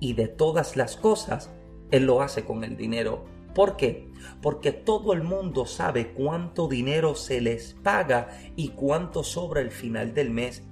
Y 0.00 0.12
de 0.12 0.28
todas 0.28 0.76
las 0.76 0.96
cosas, 0.96 1.50
Él 1.90 2.06
lo 2.06 2.20
hace 2.20 2.44
con 2.44 2.64
el 2.64 2.76
dinero. 2.76 3.24
¿Por 3.54 3.76
qué? 3.76 4.12
Porque 4.42 4.72
todo 4.72 5.14
el 5.14 5.22
mundo 5.22 5.64
sabe 5.64 6.12
cuánto 6.12 6.68
dinero 6.68 7.14
se 7.14 7.40
les 7.40 7.74
paga 7.82 8.28
y 8.54 8.68
cuánto 8.70 9.24
sobra 9.24 9.62
el 9.62 9.70
final 9.70 10.12
del 10.12 10.30
mes 10.30 10.62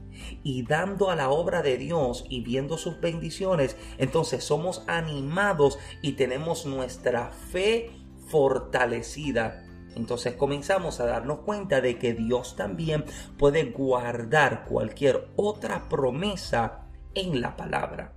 y 0.42 0.62
dando 0.62 1.10
a 1.10 1.16
la 1.16 1.30
obra 1.30 1.62
de 1.62 1.78
Dios 1.78 2.24
y 2.28 2.42
viendo 2.42 2.78
sus 2.78 3.00
bendiciones, 3.00 3.76
entonces 3.98 4.44
somos 4.44 4.84
animados 4.86 5.78
y 6.02 6.12
tenemos 6.12 6.66
nuestra 6.66 7.30
fe 7.30 7.90
fortalecida. 8.28 9.63
Entonces 9.96 10.34
comenzamos 10.34 11.00
a 11.00 11.06
darnos 11.06 11.40
cuenta 11.40 11.80
de 11.80 11.98
que 11.98 12.14
Dios 12.14 12.56
también 12.56 13.04
puede 13.38 13.64
guardar 13.64 14.64
cualquier 14.64 15.28
otra 15.36 15.88
promesa 15.88 16.86
en 17.14 17.40
la 17.40 17.56
palabra. 17.56 18.12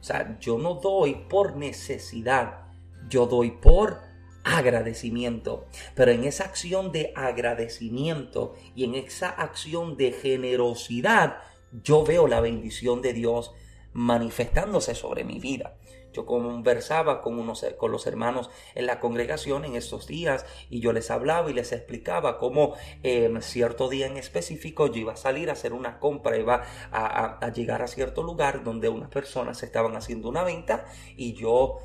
O 0.00 0.04
sea, 0.04 0.38
yo 0.40 0.58
no 0.58 0.74
doy 0.74 1.14
por 1.28 1.56
necesidad, 1.56 2.64
yo 3.08 3.26
doy 3.26 3.52
por 3.52 4.00
agradecimiento. 4.44 5.66
Pero 5.94 6.10
en 6.10 6.24
esa 6.24 6.44
acción 6.44 6.92
de 6.92 7.12
agradecimiento 7.14 8.54
y 8.74 8.84
en 8.84 8.94
esa 8.94 9.28
acción 9.28 9.96
de 9.96 10.12
generosidad, 10.12 11.38
yo 11.84 12.04
veo 12.04 12.26
la 12.26 12.40
bendición 12.40 13.00
de 13.02 13.12
Dios 13.12 13.52
manifestándose 13.92 14.94
sobre 14.94 15.24
mi 15.24 15.38
vida. 15.38 15.76
Yo 16.12 16.26
conversaba 16.26 17.20
con, 17.20 17.38
unos, 17.38 17.64
con 17.78 17.90
los 17.90 18.06
hermanos 18.06 18.50
en 18.74 18.86
la 18.86 19.00
congregación 19.00 19.64
en 19.64 19.76
estos 19.76 20.06
días 20.06 20.46
y 20.70 20.80
yo 20.80 20.92
les 20.92 21.10
hablaba 21.10 21.50
y 21.50 21.54
les 21.54 21.72
explicaba 21.72 22.38
cómo 22.38 22.74
en 23.02 23.40
cierto 23.42 23.88
día 23.88 24.06
en 24.06 24.16
específico 24.16 24.86
yo 24.86 25.00
iba 25.00 25.12
a 25.12 25.16
salir 25.16 25.50
a 25.50 25.54
hacer 25.54 25.72
una 25.72 25.98
compra, 25.98 26.36
iba 26.36 26.62
a, 26.90 27.38
a 27.38 27.52
llegar 27.52 27.82
a 27.82 27.86
cierto 27.86 28.22
lugar 28.22 28.64
donde 28.64 28.88
unas 28.88 29.08
personas 29.08 29.62
estaban 29.62 29.96
haciendo 29.96 30.28
una 30.28 30.44
venta 30.44 30.84
y 31.16 31.34
yo 31.34 31.78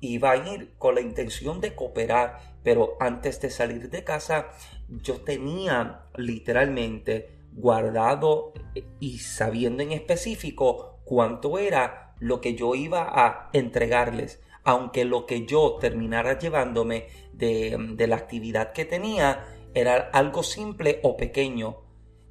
iba 0.00 0.32
a 0.32 0.36
ir 0.36 0.74
con 0.78 0.94
la 0.94 1.00
intención 1.00 1.60
de 1.60 1.74
cooperar, 1.74 2.38
pero 2.62 2.96
antes 3.00 3.40
de 3.40 3.50
salir 3.50 3.90
de 3.90 4.04
casa 4.04 4.48
yo 4.88 5.16
tenía 5.22 6.06
literalmente 6.16 7.38
guardado 7.52 8.52
y 9.00 9.18
sabiendo 9.18 9.82
en 9.82 9.92
específico 9.92 11.00
cuánto 11.04 11.58
era 11.58 12.03
lo 12.20 12.40
que 12.40 12.54
yo 12.54 12.74
iba 12.74 13.08
a 13.08 13.50
entregarles, 13.52 14.40
aunque 14.62 15.04
lo 15.04 15.26
que 15.26 15.46
yo 15.46 15.76
terminara 15.80 16.38
llevándome 16.38 17.08
de, 17.32 18.06
la 18.06 18.16
actividad 18.16 18.72
que 18.72 18.84
tenía 18.84 19.46
era 19.74 20.10
algo 20.12 20.42
simple 20.42 21.00
o 21.02 21.16
pequeño. 21.16 21.76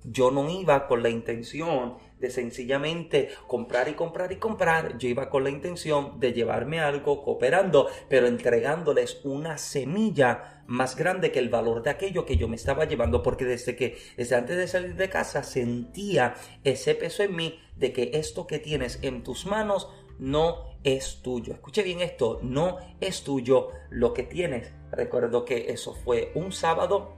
Yo 0.03 0.31
no 0.31 0.49
iba 0.49 0.87
con 0.87 1.03
la 1.03 1.09
intención 1.09 1.95
de 2.19 2.29
sencillamente 2.29 3.29
comprar 3.47 3.89
y 3.89 3.93
comprar 3.93 4.31
y 4.31 4.37
comprar. 4.37 4.97
Yo 4.97 5.07
iba 5.09 5.29
con 5.29 5.43
la 5.43 5.49
intención 5.49 6.19
de 6.19 6.33
llevarme 6.33 6.79
algo 6.79 7.23
cooperando, 7.23 7.87
pero 8.09 8.27
entregándoles 8.27 9.21
una 9.23 9.57
semilla 9.57 10.63
más 10.67 10.95
grande 10.95 11.31
que 11.31 11.39
el 11.39 11.49
valor 11.49 11.83
de 11.83 11.89
aquello 11.89 12.25
que 12.25 12.37
yo 12.37 12.47
me 12.47 12.55
estaba 12.55 12.85
llevando, 12.85 13.21
porque 13.21 13.45
desde 13.45 13.75
que, 13.75 13.97
desde 14.15 14.35
antes 14.35 14.57
de 14.57 14.67
salir 14.67 14.95
de 14.95 15.09
casa, 15.09 15.43
sentía 15.43 16.35
ese 16.63 16.95
peso 16.95 17.23
en 17.23 17.35
mí 17.35 17.59
de 17.75 17.91
que 17.91 18.11
esto 18.13 18.47
que 18.47 18.59
tienes 18.59 18.99
en 19.01 19.23
tus 19.23 19.45
manos 19.45 19.89
no 20.19 20.73
es 20.83 21.21
tuyo. 21.21 21.53
Escuche 21.53 21.83
bien 21.83 22.01
esto, 22.01 22.39
no 22.41 22.77
es 23.01 23.23
tuyo 23.23 23.69
lo 23.89 24.13
que 24.13 24.23
tienes. 24.23 24.71
Recuerdo 24.91 25.45
que 25.45 25.71
eso 25.71 25.93
fue 25.93 26.31
un 26.35 26.51
sábado 26.51 27.13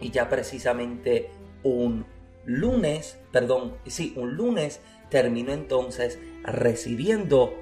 y 0.00 0.10
ya 0.10 0.28
precisamente 0.28 1.30
un 1.62 2.04
lunes, 2.46 3.18
perdón, 3.32 3.76
sí, 3.86 4.14
un 4.16 4.36
lunes 4.36 4.80
terminó 5.10 5.52
entonces 5.52 6.18
recibiendo, 6.42 7.54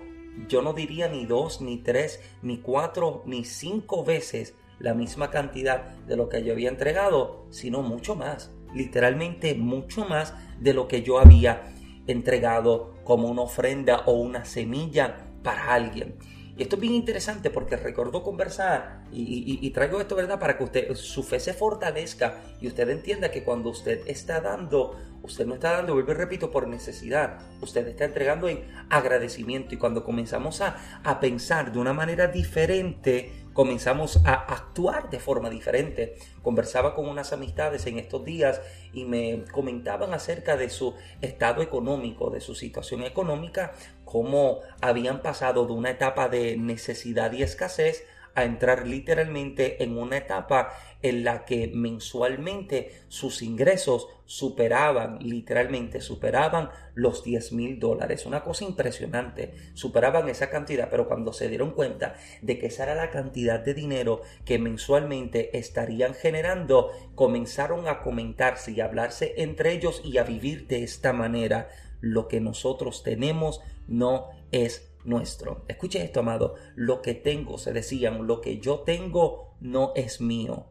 yo 0.48 0.62
no 0.62 0.72
diría 0.72 1.08
ni 1.08 1.26
dos, 1.26 1.60
ni 1.60 1.78
tres, 1.78 2.20
ni 2.42 2.58
cuatro, 2.58 3.22
ni 3.26 3.44
cinco 3.44 4.04
veces 4.04 4.54
la 4.78 4.94
misma 4.94 5.30
cantidad 5.30 5.96
de 6.06 6.16
lo 6.16 6.28
que 6.28 6.42
yo 6.42 6.52
había 6.52 6.68
entregado, 6.68 7.46
sino 7.50 7.82
mucho 7.82 8.16
más, 8.16 8.50
literalmente 8.74 9.54
mucho 9.54 10.04
más 10.04 10.34
de 10.58 10.74
lo 10.74 10.88
que 10.88 11.02
yo 11.02 11.18
había 11.18 11.72
entregado 12.06 12.94
como 13.04 13.28
una 13.28 13.42
ofrenda 13.42 14.02
o 14.06 14.12
una 14.12 14.44
semilla 14.44 15.28
para 15.42 15.74
alguien. 15.74 16.16
Y 16.56 16.62
esto 16.62 16.76
es 16.76 16.82
bien 16.82 16.94
interesante 16.94 17.48
porque 17.48 17.76
recordó 17.76 18.22
conversar 18.22 19.04
y, 19.10 19.70
traigo 19.70 20.00
esto, 20.00 20.14
¿verdad? 20.14 20.38
Para 20.38 20.58
que 20.58 20.64
usted, 20.64 20.94
su 20.94 21.22
fe 21.22 21.40
se 21.40 21.54
fortalezca 21.54 22.40
y 22.60 22.66
usted 22.66 22.88
entienda 22.90 23.30
que 23.30 23.42
cuando 23.42 23.70
usted 23.70 24.02
está 24.06 24.40
dando, 24.40 24.98
usted 25.22 25.46
no 25.46 25.54
está 25.54 25.72
dando, 25.72 25.94
vuelvo 25.94 26.12
y 26.12 26.14
repito, 26.14 26.50
por 26.50 26.68
necesidad, 26.68 27.38
usted 27.62 27.88
está 27.88 28.04
entregando 28.04 28.48
en 28.48 28.64
agradecimiento 28.90 29.74
y 29.74 29.78
cuando 29.78 30.04
comenzamos 30.04 30.60
a, 30.60 31.00
a 31.02 31.20
pensar 31.20 31.72
de 31.72 31.78
una 31.78 31.94
manera 31.94 32.26
diferente, 32.26 33.41
comenzamos 33.52 34.20
a 34.24 34.34
actuar 34.34 35.10
de 35.10 35.18
forma 35.18 35.50
diferente. 35.50 36.16
Conversaba 36.42 36.94
con 36.94 37.08
unas 37.08 37.32
amistades 37.32 37.86
en 37.86 37.98
estos 37.98 38.24
días 38.24 38.60
y 38.92 39.04
me 39.04 39.44
comentaban 39.52 40.14
acerca 40.14 40.56
de 40.56 40.70
su 40.70 40.94
estado 41.20 41.62
económico, 41.62 42.30
de 42.30 42.40
su 42.40 42.54
situación 42.54 43.02
económica, 43.02 43.72
cómo 44.04 44.60
habían 44.80 45.22
pasado 45.22 45.66
de 45.66 45.72
una 45.72 45.90
etapa 45.90 46.28
de 46.28 46.56
necesidad 46.56 47.32
y 47.32 47.42
escasez 47.42 48.04
a 48.34 48.44
entrar 48.44 48.86
literalmente 48.86 49.82
en 49.82 49.96
una 49.98 50.16
etapa 50.16 50.70
en 51.02 51.24
la 51.24 51.44
que 51.44 51.68
mensualmente 51.68 53.02
sus 53.08 53.42
ingresos 53.42 54.08
superaban, 54.24 55.18
literalmente 55.20 56.00
superaban 56.00 56.70
los 56.94 57.24
10 57.24 57.52
mil 57.52 57.78
dólares. 57.78 58.24
Una 58.24 58.42
cosa 58.42 58.64
impresionante, 58.64 59.52
superaban 59.74 60.28
esa 60.28 60.48
cantidad, 60.48 60.88
pero 60.88 61.08
cuando 61.08 61.32
se 61.32 61.48
dieron 61.48 61.72
cuenta 61.72 62.14
de 62.40 62.58
que 62.58 62.66
esa 62.66 62.84
era 62.84 62.94
la 62.94 63.10
cantidad 63.10 63.60
de 63.60 63.74
dinero 63.74 64.22
que 64.44 64.58
mensualmente 64.58 65.58
estarían 65.58 66.14
generando, 66.14 66.90
comenzaron 67.14 67.88
a 67.88 68.00
comentarse 68.00 68.72
y 68.72 68.80
a 68.80 68.86
hablarse 68.86 69.34
entre 69.36 69.72
ellos 69.72 70.00
y 70.04 70.18
a 70.18 70.24
vivir 70.24 70.66
de 70.66 70.82
esta 70.84 71.12
manera. 71.12 71.68
Lo 72.00 72.26
que 72.26 72.40
nosotros 72.40 73.02
tenemos 73.02 73.60
no 73.86 74.28
es 74.50 74.91
nuestro. 75.04 75.64
Escuche 75.68 76.02
esto, 76.02 76.20
amado. 76.20 76.54
Lo 76.74 77.02
que 77.02 77.14
tengo, 77.14 77.58
se 77.58 77.72
decían, 77.72 78.26
lo 78.26 78.40
que 78.40 78.58
yo 78.58 78.80
tengo 78.80 79.54
no 79.60 79.92
es 79.94 80.20
mío, 80.20 80.66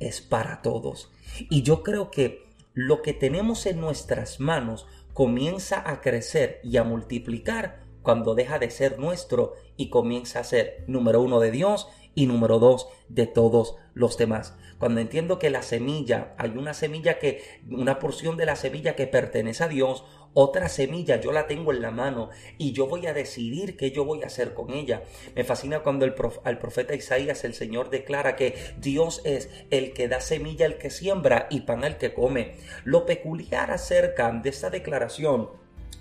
es 0.00 0.20
para 0.20 0.62
todos. 0.62 1.10
Y 1.50 1.62
yo 1.62 1.82
creo 1.82 2.10
que 2.10 2.44
lo 2.72 3.02
que 3.02 3.12
tenemos 3.12 3.66
en 3.66 3.80
nuestras 3.80 4.40
manos 4.40 4.86
comienza 5.12 5.88
a 5.88 6.00
crecer 6.00 6.60
y 6.64 6.76
a 6.76 6.84
multiplicar 6.84 7.80
cuando 8.02 8.34
deja 8.34 8.58
de 8.58 8.70
ser 8.70 8.98
nuestro 8.98 9.54
y 9.76 9.88
comienza 9.88 10.40
a 10.40 10.44
ser 10.44 10.84
número 10.86 11.22
uno 11.22 11.40
de 11.40 11.50
Dios 11.50 11.88
y 12.14 12.26
número 12.26 12.58
dos 12.58 12.88
de 13.08 13.26
todos 13.26 13.76
los 13.94 14.16
demás. 14.18 14.56
Cuando 14.78 15.00
entiendo 15.00 15.38
que 15.38 15.50
la 15.50 15.62
semilla, 15.62 16.34
hay 16.36 16.50
una 16.50 16.74
semilla 16.74 17.18
que, 17.18 17.42
una 17.70 17.98
porción 17.98 18.36
de 18.36 18.46
la 18.46 18.56
semilla 18.56 18.96
que 18.96 19.06
pertenece 19.06 19.64
a 19.64 19.68
Dios, 19.68 20.04
otra 20.34 20.68
semilla 20.68 21.20
yo 21.20 21.30
la 21.30 21.46
tengo 21.46 21.72
en 21.72 21.80
la 21.80 21.92
mano 21.92 22.30
y 22.58 22.72
yo 22.72 22.88
voy 22.88 23.06
a 23.06 23.14
decidir 23.14 23.76
qué 23.76 23.92
yo 23.92 24.04
voy 24.04 24.24
a 24.24 24.26
hacer 24.26 24.52
con 24.52 24.72
ella. 24.72 25.04
Me 25.36 25.44
fascina 25.44 25.80
cuando 25.80 26.04
el 26.04 26.14
al 26.42 26.58
profeta 26.58 26.94
Isaías 26.94 27.44
el 27.44 27.54
Señor 27.54 27.88
declara 27.88 28.34
que 28.34 28.56
Dios 28.78 29.22
es 29.24 29.48
el 29.70 29.92
que 29.92 30.08
da 30.08 30.20
semilla 30.20 30.66
al 30.66 30.76
que 30.76 30.90
siembra 30.90 31.46
y 31.50 31.60
pan 31.60 31.84
al 31.84 31.98
que 31.98 32.12
come. 32.12 32.56
Lo 32.82 33.06
peculiar 33.06 33.70
acerca 33.70 34.32
de 34.32 34.50
esta 34.50 34.70
declaración 34.70 35.50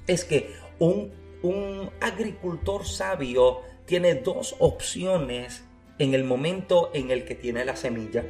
es 0.07 0.25
que 0.25 0.51
un, 0.79 1.11
un 1.43 1.91
agricultor 2.01 2.87
sabio 2.87 3.61
tiene 3.85 4.15
dos 4.15 4.55
opciones 4.59 5.63
en 5.99 6.13
el 6.13 6.23
momento 6.23 6.91
en 6.93 7.11
el 7.11 7.25
que 7.25 7.35
tiene 7.35 7.65
la 7.65 7.75
semilla. 7.75 8.23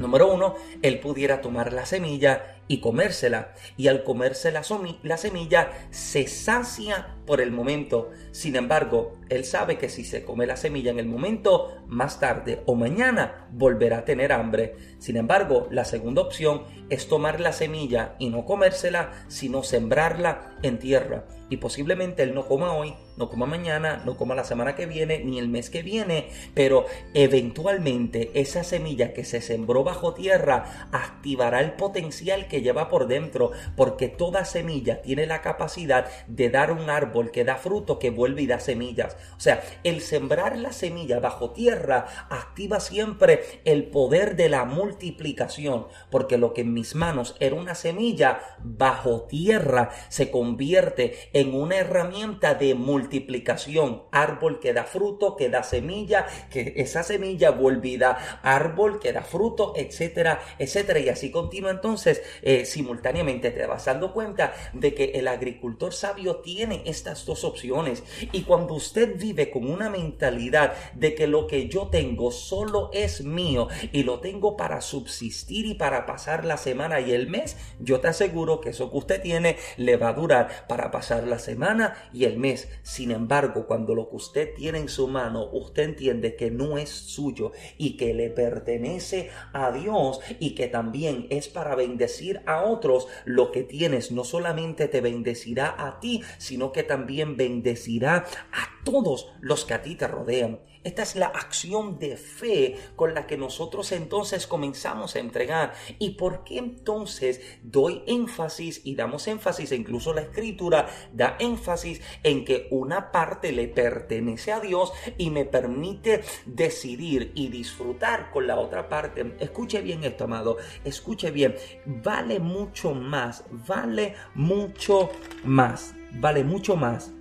Número 0.00 0.32
uno, 0.32 0.54
él 0.80 0.98
pudiera 0.98 1.42
tomar 1.42 1.72
la 1.72 1.84
semilla 1.84 2.56
y 2.68 2.80
comérsela. 2.80 3.52
Y 3.76 3.88
al 3.88 4.02
comerse 4.02 4.50
la, 4.50 4.62
la, 5.02 5.16
semilla 5.18 5.70
se 5.90 6.26
sacia 6.26 7.16
por 7.26 7.40
el 7.40 7.50
momento. 7.50 8.10
Sin 8.30 8.56
embargo, 8.56 9.18
él 9.28 9.44
sabe 9.44 9.76
que 9.76 9.90
si 9.90 10.04
se 10.04 10.24
come 10.24 10.46
la 10.46 10.56
semilla 10.56 10.90
en 10.90 10.98
el 10.98 11.06
momento, 11.06 11.82
más 11.86 12.18
tarde 12.18 12.62
o 12.64 12.74
mañana 12.74 13.48
volverá 13.52 13.98
a 13.98 14.04
tener 14.04 14.32
hambre. 14.32 14.76
Sin 14.98 15.16
embargo, 15.16 15.68
la 15.70 15.84
segunda 15.84 16.22
opción 16.22 16.62
es 16.88 17.06
tomar 17.06 17.40
la 17.40 17.52
semilla 17.52 18.14
y 18.18 18.30
no 18.30 18.46
comérsela, 18.46 19.12
sino 19.28 19.62
sembrarla 19.62 20.56
en 20.62 20.78
tierra. 20.78 21.24
Y 21.50 21.58
posiblemente 21.58 22.22
él 22.22 22.32
no 22.32 22.46
coma 22.46 22.72
hoy, 22.72 22.94
no 23.16 23.28
coma 23.28 23.44
mañana, 23.44 24.02
no 24.06 24.16
coma 24.16 24.34
la 24.34 24.44
semana 24.44 24.76
que 24.76 24.86
viene, 24.86 25.18
ni 25.24 25.38
el 25.38 25.48
mes 25.48 25.68
que 25.68 25.82
viene, 25.82 26.30
pero 26.54 26.86
eventualmente 27.12 28.30
esa 28.34 28.64
semilla 28.64 29.12
que 29.12 29.24
se 29.24 29.42
sembró 29.42 29.84
bajo 29.84 30.14
tierra 30.14 30.88
activará 30.92 31.60
el 31.60 31.72
potencial 31.72 32.46
que 32.48 32.62
lleva 32.62 32.88
por 32.88 33.08
dentro, 33.08 33.50
porque 33.76 34.08
toda 34.08 34.44
semilla 34.44 35.02
tiene 35.02 35.26
la 35.26 35.42
capacidad 35.42 36.06
de 36.28 36.50
dar 36.50 36.70
un 36.70 36.88
árbol 36.88 37.32
que 37.32 37.44
da 37.44 37.56
fruto, 37.56 37.98
que 37.98 38.10
vuelve 38.10 38.42
y 38.42 38.46
da 38.46 38.60
semillas. 38.60 39.16
O 39.36 39.40
sea, 39.40 39.62
el 39.82 40.00
sembrar 40.00 40.56
la 40.56 40.72
semilla 40.72 41.18
bajo 41.18 41.50
tierra 41.50 42.06
activa 42.30 42.78
siempre 42.78 43.42
el 43.64 43.84
poder 43.84 44.36
de 44.36 44.48
la 44.48 44.64
multiplicación, 44.64 45.88
porque 46.10 46.38
lo 46.38 46.54
que 46.54 46.60
en 46.60 46.72
mis 46.72 46.94
manos 46.94 47.34
era 47.40 47.56
una 47.56 47.74
semilla, 47.74 48.40
bajo 48.62 49.22
tierra 49.22 49.90
se 50.08 50.30
convierte 50.30 51.16
en 51.32 51.39
en 51.40 51.54
una 51.54 51.76
herramienta 51.76 52.54
de 52.54 52.74
multiplicación. 52.74 54.02
Árbol 54.10 54.60
que 54.60 54.72
da 54.72 54.84
fruto, 54.84 55.36
que 55.36 55.48
da 55.48 55.62
semilla, 55.62 56.26
que 56.50 56.74
esa 56.76 57.02
semilla 57.02 57.50
vuelve 57.50 57.80
da 57.98 58.40
árbol 58.42 59.00
que 59.00 59.12
da 59.12 59.22
fruto, 59.22 59.72
etcétera, 59.76 60.40
etcétera. 60.58 61.00
Y 61.00 61.08
así 61.08 61.30
continúa 61.30 61.70
entonces 61.70 62.22
eh, 62.42 62.64
simultáneamente. 62.64 63.50
Te 63.50 63.66
vas 63.66 63.84
dando 63.84 64.12
cuenta 64.12 64.52
de 64.72 64.94
que 64.94 65.04
el 65.14 65.28
agricultor 65.28 65.92
sabio 65.92 66.36
tiene 66.36 66.82
estas 66.86 67.24
dos 67.26 67.44
opciones. 67.44 68.02
Y 68.32 68.42
cuando 68.42 68.74
usted 68.74 69.18
vive 69.18 69.50
con 69.50 69.68
una 69.68 69.88
mentalidad 69.88 70.74
de 70.94 71.14
que 71.14 71.26
lo 71.26 71.46
que 71.46 71.68
yo 71.68 71.88
tengo 71.88 72.30
solo 72.30 72.90
es 72.92 73.22
mío 73.24 73.68
y 73.92 74.02
lo 74.02 74.20
tengo 74.20 74.56
para 74.56 74.80
subsistir 74.80 75.66
y 75.66 75.74
para 75.74 76.06
pasar 76.06 76.44
la 76.44 76.56
semana 76.56 77.00
y 77.00 77.12
el 77.12 77.28
mes, 77.28 77.56
yo 77.78 78.00
te 78.00 78.08
aseguro 78.08 78.60
que 78.60 78.70
eso 78.70 78.90
que 78.90 78.98
usted 78.98 79.22
tiene 79.22 79.56
le 79.76 79.96
va 79.96 80.08
a 80.08 80.12
durar 80.12 80.66
para 80.68 80.90
pasar 80.90 81.26
la 81.30 81.38
semana 81.38 81.94
y 82.12 82.24
el 82.24 82.38
mes. 82.38 82.68
Sin 82.82 83.10
embargo, 83.10 83.66
cuando 83.66 83.94
lo 83.94 84.10
que 84.10 84.16
usted 84.16 84.54
tiene 84.54 84.78
en 84.78 84.88
su 84.88 85.08
mano, 85.08 85.48
usted 85.50 85.84
entiende 85.84 86.36
que 86.36 86.50
no 86.50 86.76
es 86.76 86.90
suyo 86.90 87.52
y 87.78 87.96
que 87.96 88.12
le 88.12 88.30
pertenece 88.30 89.30
a 89.52 89.72
Dios 89.72 90.20
y 90.38 90.54
que 90.54 90.66
también 90.68 91.26
es 91.30 91.48
para 91.48 91.74
bendecir 91.74 92.42
a 92.46 92.62
otros, 92.62 93.08
lo 93.24 93.52
que 93.52 93.62
tienes 93.62 94.12
no 94.12 94.24
solamente 94.24 94.88
te 94.88 95.00
bendecirá 95.00 95.74
a 95.78 96.00
ti, 96.00 96.22
sino 96.38 96.72
que 96.72 96.82
también 96.82 97.36
bendecirá 97.36 98.26
a 98.52 98.84
todos 98.84 99.32
los 99.40 99.64
que 99.64 99.74
a 99.74 99.82
ti 99.82 99.94
te 99.94 100.06
rodean. 100.06 100.60
Esta 100.82 101.02
es 101.02 101.16
la 101.16 101.26
acción 101.26 101.98
de 101.98 102.16
fe 102.16 102.76
con 102.96 103.14
la 103.14 103.26
que 103.26 103.36
nosotros 103.36 103.92
entonces 103.92 104.46
comenzamos 104.46 105.14
a 105.14 105.18
entregar. 105.18 105.74
¿Y 105.98 106.10
por 106.10 106.44
qué 106.44 106.58
entonces 106.58 107.40
doy 107.62 108.02
énfasis 108.06 108.80
y 108.84 108.94
damos 108.94 109.26
énfasis, 109.28 109.72
e 109.72 109.76
incluso 109.76 110.14
la 110.14 110.22
escritura 110.22 110.88
da 111.12 111.36
énfasis 111.38 112.00
en 112.22 112.44
que 112.44 112.68
una 112.70 113.12
parte 113.12 113.52
le 113.52 113.68
pertenece 113.68 114.52
a 114.52 114.60
Dios 114.60 114.92
y 115.18 115.30
me 115.30 115.44
permite 115.44 116.22
decidir 116.46 117.32
y 117.34 117.48
disfrutar 117.48 118.30
con 118.30 118.46
la 118.46 118.58
otra 118.58 118.88
parte? 118.88 119.34
Escuche 119.38 119.82
bien 119.82 120.04
esto, 120.04 120.24
amado, 120.24 120.56
escuche 120.84 121.30
bien, 121.30 121.56
vale 121.84 122.38
mucho 122.38 122.94
más, 122.94 123.44
vale 123.50 124.14
mucho 124.34 125.10
más, 125.44 125.94
vale 126.12 126.42
mucho 126.44 126.76
más 126.76 127.12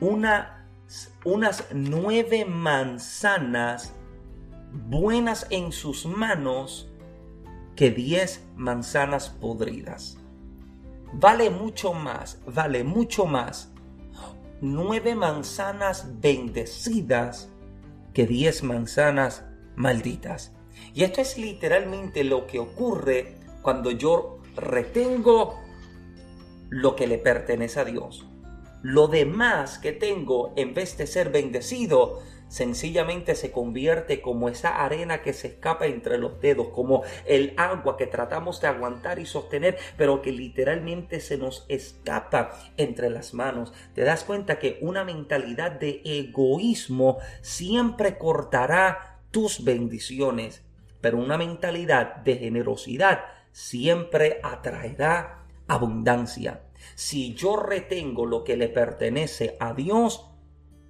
una 0.00 0.55
unas 1.24 1.66
nueve 1.72 2.44
manzanas 2.44 3.92
buenas 4.72 5.46
en 5.50 5.72
sus 5.72 6.06
manos 6.06 6.88
que 7.74 7.90
diez 7.90 8.44
manzanas 8.56 9.28
podridas. 9.28 10.18
Vale 11.12 11.50
mucho 11.50 11.92
más, 11.92 12.40
vale 12.46 12.84
mucho 12.84 13.26
más 13.26 13.72
nueve 14.60 15.14
manzanas 15.14 16.20
bendecidas 16.20 17.50
que 18.14 18.26
diez 18.26 18.62
manzanas 18.62 19.44
malditas. 19.76 20.52
Y 20.94 21.04
esto 21.04 21.20
es 21.20 21.36
literalmente 21.36 22.24
lo 22.24 22.46
que 22.46 22.58
ocurre 22.58 23.38
cuando 23.62 23.90
yo 23.90 24.40
retengo 24.56 25.60
lo 26.70 26.96
que 26.96 27.06
le 27.06 27.18
pertenece 27.18 27.80
a 27.80 27.84
Dios. 27.84 28.26
Lo 28.88 29.08
demás 29.08 29.80
que 29.80 29.90
tengo, 29.90 30.52
en 30.54 30.72
vez 30.72 30.96
de 30.96 31.08
ser 31.08 31.30
bendecido, 31.30 32.22
sencillamente 32.46 33.34
se 33.34 33.50
convierte 33.50 34.20
como 34.20 34.48
esa 34.48 34.84
arena 34.84 35.22
que 35.22 35.32
se 35.32 35.48
escapa 35.48 35.86
entre 35.86 36.18
los 36.18 36.40
dedos, 36.40 36.68
como 36.68 37.02
el 37.24 37.52
agua 37.56 37.96
que 37.96 38.06
tratamos 38.06 38.60
de 38.60 38.68
aguantar 38.68 39.18
y 39.18 39.26
sostener, 39.26 39.76
pero 39.96 40.22
que 40.22 40.30
literalmente 40.30 41.18
se 41.18 41.36
nos 41.36 41.66
escapa 41.68 42.52
entre 42.76 43.10
las 43.10 43.34
manos. 43.34 43.72
Te 43.92 44.02
das 44.02 44.22
cuenta 44.22 44.60
que 44.60 44.78
una 44.80 45.02
mentalidad 45.02 45.72
de 45.72 46.00
egoísmo 46.04 47.18
siempre 47.40 48.16
cortará 48.16 49.18
tus 49.32 49.64
bendiciones, 49.64 50.62
pero 51.00 51.18
una 51.18 51.36
mentalidad 51.36 52.18
de 52.18 52.36
generosidad 52.36 53.24
siempre 53.50 54.38
atraerá 54.44 55.45
abundancia. 55.68 56.62
Si 56.94 57.34
yo 57.34 57.56
retengo 57.56 58.26
lo 58.26 58.44
que 58.44 58.56
le 58.56 58.68
pertenece 58.68 59.56
a 59.60 59.74
Dios, 59.74 60.30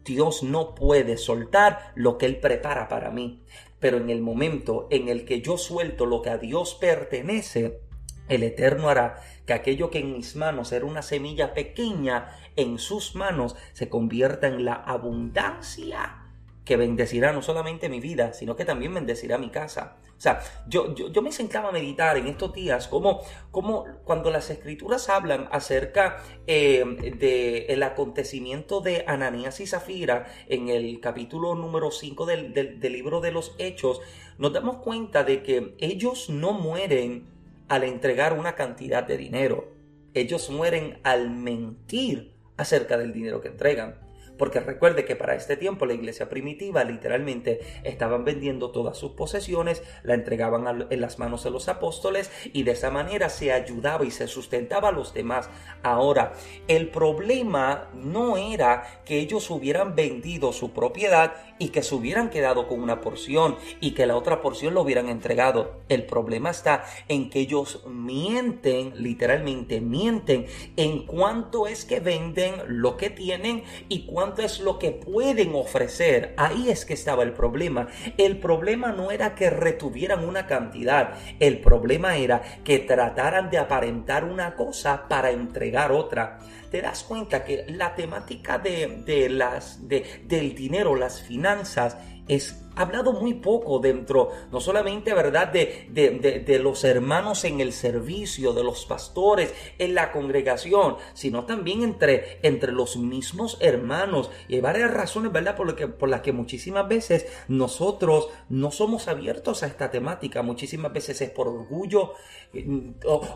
Dios 0.05 0.43
no 0.43 0.75
puede 0.75 1.17
soltar 1.17 1.93
lo 1.95 2.19
que 2.19 2.27
Él 2.27 2.39
prepara 2.39 2.89
para 2.89 3.11
mí. 3.11 3.43
Pero 3.81 3.99
en 3.99 4.11
el 4.11 4.21
momento 4.21 4.89
en 4.91 5.09
el 5.09 5.25
que 5.25 5.43
yo 5.43 5.59
suelto 5.59 6.07
lo 6.07 6.23
que 6.23 6.31
a 6.31 6.39
Dios 6.39 6.75
pertenece, 6.75 7.81
el 8.29 8.43
Eterno 8.43 8.89
hará 8.89 9.23
que 9.47 9.53
aquello 9.53 9.91
que 9.91 10.01
en 10.01 10.13
mis 10.13 10.35
manos 10.37 10.73
era 10.73 10.85
una 10.85 11.03
semilla 11.03 11.55
pequeña, 11.55 12.37
en 12.57 12.79
sus 12.79 13.15
manos 13.15 13.55
se 13.73 13.89
convierta 13.89 14.49
en 14.49 14.65
la 14.65 14.75
abundancia 14.75 16.26
que 16.67 16.77
bendecirá 16.77 17.33
no 17.33 17.43
solamente 17.43 17.89
mi 17.89 18.01
vida, 18.01 18.33
sino 18.33 18.57
que 18.57 18.65
también 18.65 18.93
bendecirá 18.93 19.39
mi 19.39 19.51
casa. 19.51 19.99
O 20.19 20.21
sea, 20.21 20.41
yo, 20.67 20.95
yo, 20.97 21.23
me 21.23 21.31
sentaba 21.31 21.69
a 21.69 21.73
meditar 21.73 22.17
en 22.17 22.27
estos 22.27 22.53
días 22.53 22.89
como, 22.89 23.23
como 23.53 23.85
cuando 24.03 24.33
las 24.33 24.51
escrituras 24.51 25.09
hablan 25.09 25.49
acerca 25.53 26.17
eh, 26.49 26.85
del 27.19 27.83
acontecimiento 27.85 28.81
de 28.81 29.05
Ananías 29.07 29.61
y 29.61 29.69
Zafira 29.69 30.27
en 30.49 30.69
el 30.69 30.99
capítulo 31.01 31.55
número 31.55 31.93
5 31.93 32.27
del, 32.27 32.53
del 32.53 32.93
libro 32.93 33.21
de 33.21 33.31
los 33.31 33.55
Hechos, 33.59 34.01
nos 34.37 34.53
damos 34.53 34.79
cuenta 34.79 35.23
de 35.23 35.45
que 35.45 35.77
ellos 35.79 36.29
no 36.31 36.53
mueren 36.53 37.29
al 37.69 37.85
entregar 37.85 38.33
una 38.37 38.57
cantidad 38.57 39.05
de 39.05 39.17
dinero. 39.17 39.69
Ellos 40.15 40.51
mueren 40.51 40.99
al 41.05 41.31
mentir 41.31 42.33
acerca 42.57 42.99
del 42.99 43.13
dinero 43.13 43.41
que 43.41 43.49
entregan. 43.49 44.06
Porque 44.39 44.61
recuerde 44.61 45.05
que 45.05 45.17
para 45.17 45.35
este 45.35 45.57
tiempo 45.57 45.87
la 45.87 45.95
iglesia 45.95 46.29
primitiva 46.29 46.85
literalmente 46.85 47.61
estaban 47.85 48.25
vendiendo 48.25 48.71
todas 48.71 48.99
sus 48.99 49.13
posesiones, 49.13 49.83
la 50.03 50.15
entregaban 50.15 50.87
en 50.91 51.01
las 51.01 51.19
manos 51.19 51.45
de 51.45 51.51
los 51.51 51.69
apóstoles 51.69 52.31
y 52.53 52.63
de 52.63 52.73
esa 52.73 52.91
manera 52.91 53.29
se 53.29 53.53
ayudaba 53.53 54.05
y 54.05 54.11
se 54.11 54.27
sustentaba 54.27 54.89
a 54.89 54.93
los 54.93 55.15
demás. 55.15 55.49
Ahora, 55.83 56.35
el 56.69 56.89
problema 56.89 57.89
no 57.95 58.37
era 58.37 59.03
que 59.05 59.19
ellos 59.19 59.51
hubieran 59.51 59.95
vendido 59.95 60.53
su 60.53 60.73
propiedad 60.73 61.35
y 61.59 61.69
que 61.69 61.83
se 61.83 61.95
hubieran 61.95 62.31
quedado 62.31 62.69
con 62.69 62.81
una 62.81 63.01
porción 63.01 63.57
y 63.81 63.93
que 63.93 64.07
la 64.07 64.17
otra 64.17 64.43
porción 64.43 64.75
lo 64.75 64.83
hubieran 64.83 65.09
entregado. 65.09 65.81
El 65.89 66.05
problema 66.05 66.51
está 66.51 66.85
en 67.09 67.31
que 67.31 67.41
ellos 67.41 67.85
mienten, 67.87 69.03
literalmente 69.03 69.81
mienten, 69.81 70.47
en 70.77 71.07
cuánto 71.07 71.67
es 71.67 71.85
que 71.85 72.01
venden 72.01 72.55
lo 72.67 72.97
que 72.97 73.11
tienen 73.11 73.65
y 73.89 74.07
cuánto 74.07 74.26
cuánto 74.27 74.43
es 74.43 74.59
lo 74.59 74.77
que 74.77 74.91
pueden 74.91 75.55
ofrecer. 75.55 76.35
Ahí 76.37 76.69
es 76.69 76.85
que 76.85 76.95
estaba 76.95 77.23
el 77.23 77.33
problema. 77.33 77.87
El 78.19 78.41
problema 78.41 78.91
no 78.91 79.13
era 79.13 79.37
que 79.37 79.51
retuvieran 79.51 80.29
una 80.29 80.49
cantidad, 80.49 81.15
el 81.39 81.61
problema 81.61 82.17
era 82.17 82.43
que 82.65 82.81
trataran 82.81 83.51
de 83.51 83.59
aparentar 83.59 84.25
una 84.25 84.57
cosa 84.57 85.07
para 85.09 85.31
entregar 85.31 85.93
otra 85.93 86.39
te 86.71 86.83
das 86.83 87.05
cuenta 87.05 87.45
que 87.45 87.65
la 87.69 87.95
temática 87.95 88.59
de, 88.59 89.29
las, 89.31 89.89
de, 89.89 90.05
del 90.25 90.53
dinero, 90.53 90.97
las 90.97 91.23
finanzas, 91.23 91.97
es 92.27 92.66
hablado 92.77 93.13
muy 93.15 93.35
poco 93.35 93.79
dentro, 93.79 94.31
no 94.53 94.61
solamente, 94.61 95.15
¿verdad?, 95.15 95.49
de, 95.49 95.89
de, 95.91 96.59
los 96.59 96.85
hermanos 96.85 97.45
en 97.45 97.61
el 97.61 97.73
servicio, 97.73 98.53
de 98.53 98.63
los 98.63 98.85
pastores 98.87 99.55
en 99.79 99.95
la 99.95 100.13
congregación, 100.13 100.97
sino 101.15 101.45
también 101.45 101.83
entre, 101.83 102.39
entre 102.43 102.73
los 102.73 102.97
mismos 102.97 103.59
hermanos. 103.61 104.31
Y 104.49 104.57
hay 104.57 104.61
varias 104.61 104.93
razones, 104.93 105.33
¿verdad?, 105.33 105.57
por, 105.57 105.67
lo 105.67 105.75
que, 105.75 105.89
por 105.89 106.09
las 106.09 106.21
que 106.21 106.33
muchísimas 106.33 106.87
veces 106.87 107.27
nosotros 107.49 108.29
no 108.49 108.71
somos 108.71 109.09
abiertos 109.09 109.63
a 109.63 109.67
esta 109.67 109.91
temática. 109.91 110.43
Muchísimas 110.43 110.93
veces 110.93 111.21
es 111.21 111.31
por 111.31 111.49
orgullo, 111.49 112.13
eh, 112.53 112.67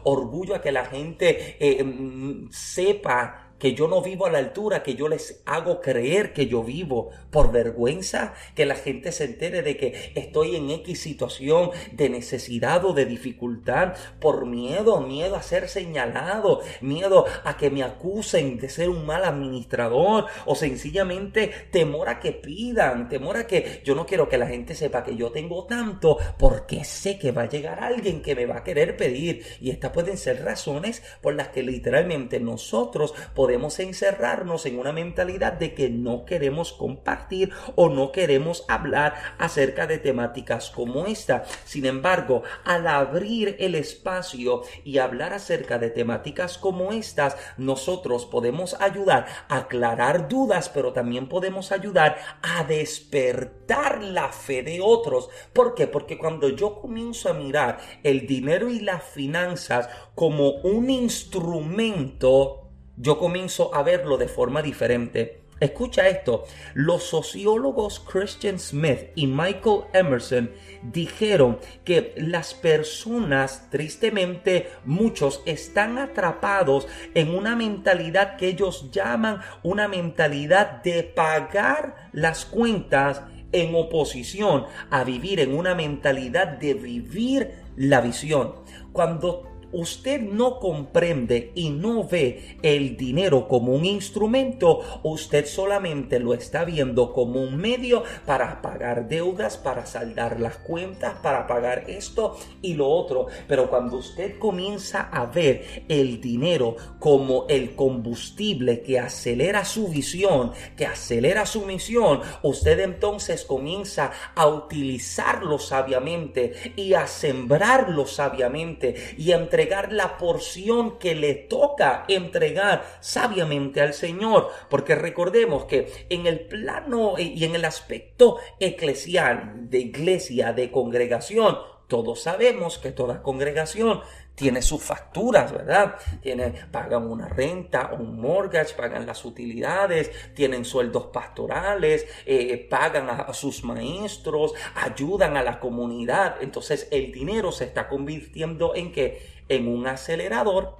orgullo 0.04 0.54
a 0.54 0.60
que 0.60 0.72
la 0.72 0.84
gente 0.84 1.56
eh, 1.58 1.82
mm, 1.82 2.50
sepa 2.50 3.49
que 3.60 3.74
yo 3.74 3.86
no 3.86 4.02
vivo 4.02 4.26
a 4.26 4.30
la 4.30 4.38
altura 4.38 4.82
que 4.82 4.94
yo 4.94 5.06
les 5.06 5.42
hago 5.44 5.80
creer 5.80 6.32
que 6.32 6.46
yo 6.46 6.64
vivo, 6.64 7.10
por 7.30 7.52
vergüenza, 7.52 8.34
que 8.56 8.66
la 8.66 8.74
gente 8.74 9.12
se 9.12 9.24
entere 9.24 9.62
de 9.62 9.76
que 9.76 10.12
estoy 10.16 10.56
en 10.56 10.70
X 10.70 11.00
situación 11.00 11.70
de 11.92 12.08
necesidad 12.08 12.84
o 12.84 12.94
de 12.94 13.04
dificultad, 13.04 13.94
por 14.18 14.46
miedo, 14.46 15.00
miedo 15.00 15.36
a 15.36 15.42
ser 15.42 15.68
señalado, 15.68 16.60
miedo 16.80 17.26
a 17.44 17.56
que 17.56 17.70
me 17.70 17.82
acusen 17.82 18.58
de 18.58 18.70
ser 18.70 18.88
un 18.88 19.04
mal 19.04 19.24
administrador 19.24 20.26
o 20.46 20.54
sencillamente 20.54 21.50
temor 21.70 22.08
a 22.08 22.18
que 22.18 22.32
pidan, 22.32 23.08
temor 23.08 23.36
a 23.36 23.46
que 23.46 23.82
yo 23.84 23.94
no 23.94 24.06
quiero 24.06 24.28
que 24.28 24.38
la 24.38 24.46
gente 24.46 24.74
sepa 24.74 25.04
que 25.04 25.16
yo 25.16 25.30
tengo 25.30 25.66
tanto 25.66 26.16
porque 26.38 26.84
sé 26.84 27.18
que 27.18 27.32
va 27.32 27.42
a 27.42 27.48
llegar 27.48 27.84
alguien 27.84 28.22
que 28.22 28.34
me 28.34 28.46
va 28.46 28.58
a 28.58 28.64
querer 28.64 28.96
pedir. 28.96 29.44
Y 29.60 29.70
estas 29.70 29.90
pueden 29.92 30.16
ser 30.16 30.42
razones 30.42 31.02
por 31.20 31.34
las 31.34 31.48
que 31.48 31.62
literalmente 31.62 32.40
nosotros 32.40 33.12
podemos 33.34 33.49
podemos 33.50 33.80
encerrarnos 33.80 34.64
en 34.66 34.78
una 34.78 34.92
mentalidad 34.92 35.54
de 35.54 35.74
que 35.74 35.90
no 35.90 36.24
queremos 36.24 36.72
compartir 36.72 37.50
o 37.74 37.88
no 37.88 38.12
queremos 38.12 38.64
hablar 38.68 39.16
acerca 39.38 39.88
de 39.88 39.98
temáticas 39.98 40.70
como 40.70 41.06
esta. 41.06 41.42
Sin 41.64 41.84
embargo, 41.84 42.44
al 42.64 42.86
abrir 42.86 43.56
el 43.58 43.74
espacio 43.74 44.62
y 44.84 44.98
hablar 44.98 45.32
acerca 45.32 45.80
de 45.80 45.90
temáticas 45.90 46.58
como 46.58 46.92
estas, 46.92 47.36
nosotros 47.58 48.24
podemos 48.24 48.80
ayudar 48.80 49.26
a 49.48 49.56
aclarar 49.56 50.28
dudas, 50.28 50.68
pero 50.68 50.92
también 50.92 51.28
podemos 51.28 51.72
ayudar 51.72 52.18
a 52.42 52.62
despertar 52.62 54.00
la 54.00 54.28
fe 54.28 54.62
de 54.62 54.80
otros. 54.80 55.28
¿Por 55.52 55.74
qué? 55.74 55.88
Porque 55.88 56.18
cuando 56.18 56.50
yo 56.50 56.80
comienzo 56.80 57.28
a 57.28 57.34
mirar 57.34 57.80
el 58.04 58.28
dinero 58.28 58.70
y 58.70 58.78
las 58.78 59.02
finanzas 59.02 59.88
como 60.14 60.50
un 60.60 60.88
instrumento 60.88 62.59
yo 63.00 63.18
comienzo 63.18 63.74
a 63.74 63.82
verlo 63.82 64.18
de 64.18 64.28
forma 64.28 64.62
diferente. 64.62 65.40
Escucha 65.58 66.08
esto, 66.08 66.44
los 66.72 67.02
sociólogos 67.02 68.00
Christian 68.00 68.58
Smith 68.58 69.10
y 69.14 69.26
Michael 69.26 69.82
Emerson 69.92 70.50
dijeron 70.82 71.58
que 71.84 72.14
las 72.16 72.54
personas, 72.54 73.68
tristemente 73.68 74.70
muchos, 74.86 75.42
están 75.44 75.98
atrapados 75.98 76.88
en 77.14 77.34
una 77.34 77.56
mentalidad 77.56 78.36
que 78.38 78.48
ellos 78.48 78.90
llaman 78.90 79.40
una 79.62 79.86
mentalidad 79.86 80.82
de 80.82 81.02
pagar 81.02 82.08
las 82.12 82.46
cuentas 82.46 83.22
en 83.52 83.74
oposición 83.74 84.64
a 84.90 85.04
vivir 85.04 85.40
en 85.40 85.54
una 85.54 85.74
mentalidad 85.74 86.46
de 86.46 86.72
vivir 86.72 87.50
la 87.76 88.00
visión. 88.00 88.54
Cuando 88.92 89.49
usted 89.72 90.20
no 90.20 90.58
comprende 90.58 91.52
y 91.54 91.70
no 91.70 92.04
ve 92.04 92.56
el 92.62 92.96
dinero 92.96 93.48
como 93.48 93.72
un 93.72 93.84
instrumento, 93.84 94.80
usted 95.02 95.46
solamente 95.46 96.18
lo 96.18 96.34
está 96.34 96.64
viendo 96.64 97.12
como 97.12 97.40
un 97.42 97.56
medio 97.56 98.04
para 98.26 98.62
pagar 98.62 99.08
deudas, 99.08 99.56
para 99.56 99.86
saldar 99.86 100.40
las 100.40 100.56
cuentas, 100.58 101.14
para 101.22 101.46
pagar 101.46 101.84
esto 101.88 102.36
y 102.62 102.74
lo 102.74 102.88
otro. 102.88 103.26
Pero 103.46 103.70
cuando 103.70 103.96
usted 103.96 104.38
comienza 104.38 105.08
a 105.12 105.26
ver 105.26 105.84
el 105.88 106.20
dinero 106.20 106.76
como 106.98 107.46
el 107.48 107.74
combustible 107.74 108.82
que 108.82 108.98
acelera 108.98 109.64
su 109.64 109.88
visión, 109.88 110.52
que 110.76 110.86
acelera 110.86 111.46
su 111.46 111.62
misión, 111.62 112.20
usted 112.42 112.80
entonces 112.80 113.44
comienza 113.44 114.10
a 114.34 114.46
utilizarlo 114.46 115.58
sabiamente 115.58 116.52
y 116.76 116.94
a 116.94 117.06
sembrarlo 117.06 118.06
sabiamente 118.06 118.94
y 119.16 119.32
entre 119.32 119.59
entregar 119.60 119.92
la 119.92 120.16
porción 120.16 120.98
que 120.98 121.14
le 121.14 121.34
toca 121.34 122.04
entregar 122.08 122.82
sabiamente 123.00 123.82
al 123.82 123.92
Señor. 123.92 124.48
Porque 124.70 124.94
recordemos 124.94 125.66
que 125.66 126.06
en 126.08 126.26
el 126.26 126.40
plano 126.40 127.18
y 127.18 127.44
en 127.44 127.54
el 127.54 127.66
aspecto 127.66 128.38
eclesial, 128.58 129.68
de 129.68 129.80
iglesia, 129.80 130.54
de 130.54 130.70
congregación, 130.70 131.58
todos 131.88 132.22
sabemos 132.22 132.78
que 132.78 132.92
toda 132.92 133.22
congregación 133.22 134.00
tiene 134.40 134.62
sus 134.62 134.82
facturas, 134.82 135.52
¿verdad? 135.52 135.96
Tiene, 136.22 136.54
pagan 136.70 137.10
una 137.10 137.28
renta, 137.28 137.90
un 137.92 138.18
mortgage, 138.18 138.74
pagan 138.74 139.04
las 139.04 139.24
utilidades, 139.26 140.10
tienen 140.34 140.64
sueldos 140.64 141.08
pastorales, 141.08 142.06
eh, 142.24 142.66
pagan 142.70 143.10
a, 143.10 143.34
sus 143.34 143.64
maestros, 143.64 144.54
ayudan 144.76 145.36
a 145.36 145.42
la 145.42 145.60
comunidad. 145.60 146.36
Entonces 146.40 146.88
el 146.90 147.12
dinero 147.12 147.52
se 147.52 147.64
está 147.64 147.86
convirtiendo 147.88 148.74
en 148.74 148.92
que 148.92 149.39
en 149.50 149.68
un 149.68 149.86
acelerador, 149.86 150.78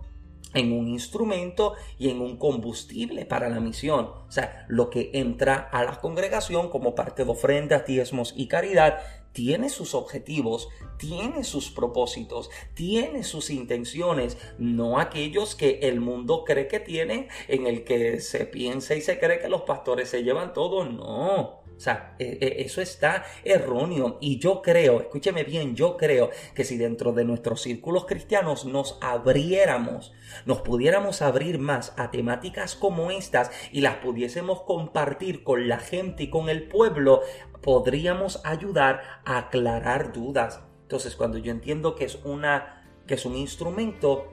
en 0.54 0.72
un 0.72 0.88
instrumento 0.88 1.74
y 1.98 2.08
en 2.08 2.20
un 2.20 2.38
combustible 2.38 3.26
para 3.26 3.48
la 3.48 3.60
misión. 3.60 4.06
O 4.06 4.30
sea, 4.30 4.64
lo 4.68 4.88
que 4.90 5.10
entra 5.12 5.68
a 5.70 5.84
la 5.84 6.00
congregación 6.00 6.70
como 6.70 6.94
parte 6.94 7.24
de 7.24 7.30
ofrendas, 7.30 7.86
diezmos 7.86 8.32
y 8.36 8.48
caridad 8.48 9.00
tiene 9.32 9.68
sus 9.68 9.94
objetivos, 9.94 10.68
tiene 10.98 11.44
sus 11.44 11.70
propósitos, 11.70 12.50
tiene 12.74 13.22
sus 13.22 13.50
intenciones, 13.50 14.36
no 14.58 14.98
aquellos 14.98 15.54
que 15.54 15.80
el 15.82 16.00
mundo 16.00 16.44
cree 16.44 16.66
que 16.66 16.80
tienen, 16.80 17.28
en 17.46 17.66
el 17.66 17.84
que 17.84 18.20
se 18.20 18.44
piensa 18.46 18.94
y 18.96 19.00
se 19.00 19.18
cree 19.18 19.38
que 19.38 19.48
los 19.48 19.62
pastores 19.62 20.08
se 20.08 20.24
llevan 20.24 20.52
todo, 20.52 20.84
no. 20.84 21.59
O 21.80 21.82
sea, 21.82 22.14
e, 22.18 22.36
e, 22.42 22.62
eso 22.66 22.82
está 22.82 23.24
erróneo. 23.42 24.18
Y 24.20 24.38
yo 24.38 24.60
creo, 24.60 25.00
escúcheme 25.00 25.44
bien, 25.44 25.74
yo 25.74 25.96
creo 25.96 26.28
que 26.54 26.62
si 26.62 26.76
dentro 26.76 27.12
de 27.12 27.24
nuestros 27.24 27.62
círculos 27.62 28.04
cristianos 28.04 28.66
nos 28.66 28.98
abriéramos, 29.00 30.12
nos 30.44 30.60
pudiéramos 30.60 31.22
abrir 31.22 31.58
más 31.58 31.94
a 31.96 32.10
temáticas 32.10 32.76
como 32.76 33.10
estas 33.10 33.50
y 33.72 33.80
las 33.80 33.96
pudiésemos 33.96 34.60
compartir 34.64 35.42
con 35.42 35.68
la 35.68 35.78
gente 35.78 36.24
y 36.24 36.28
con 36.28 36.50
el 36.50 36.68
pueblo, 36.68 37.22
podríamos 37.62 38.42
ayudar 38.44 39.22
a 39.24 39.38
aclarar 39.38 40.12
dudas. 40.12 40.60
Entonces, 40.82 41.16
cuando 41.16 41.38
yo 41.38 41.50
entiendo 41.50 41.94
que 41.94 42.04
es 42.04 42.16
una 42.24 42.92
que 43.06 43.14
es 43.14 43.24
un 43.24 43.36
instrumento, 43.36 44.30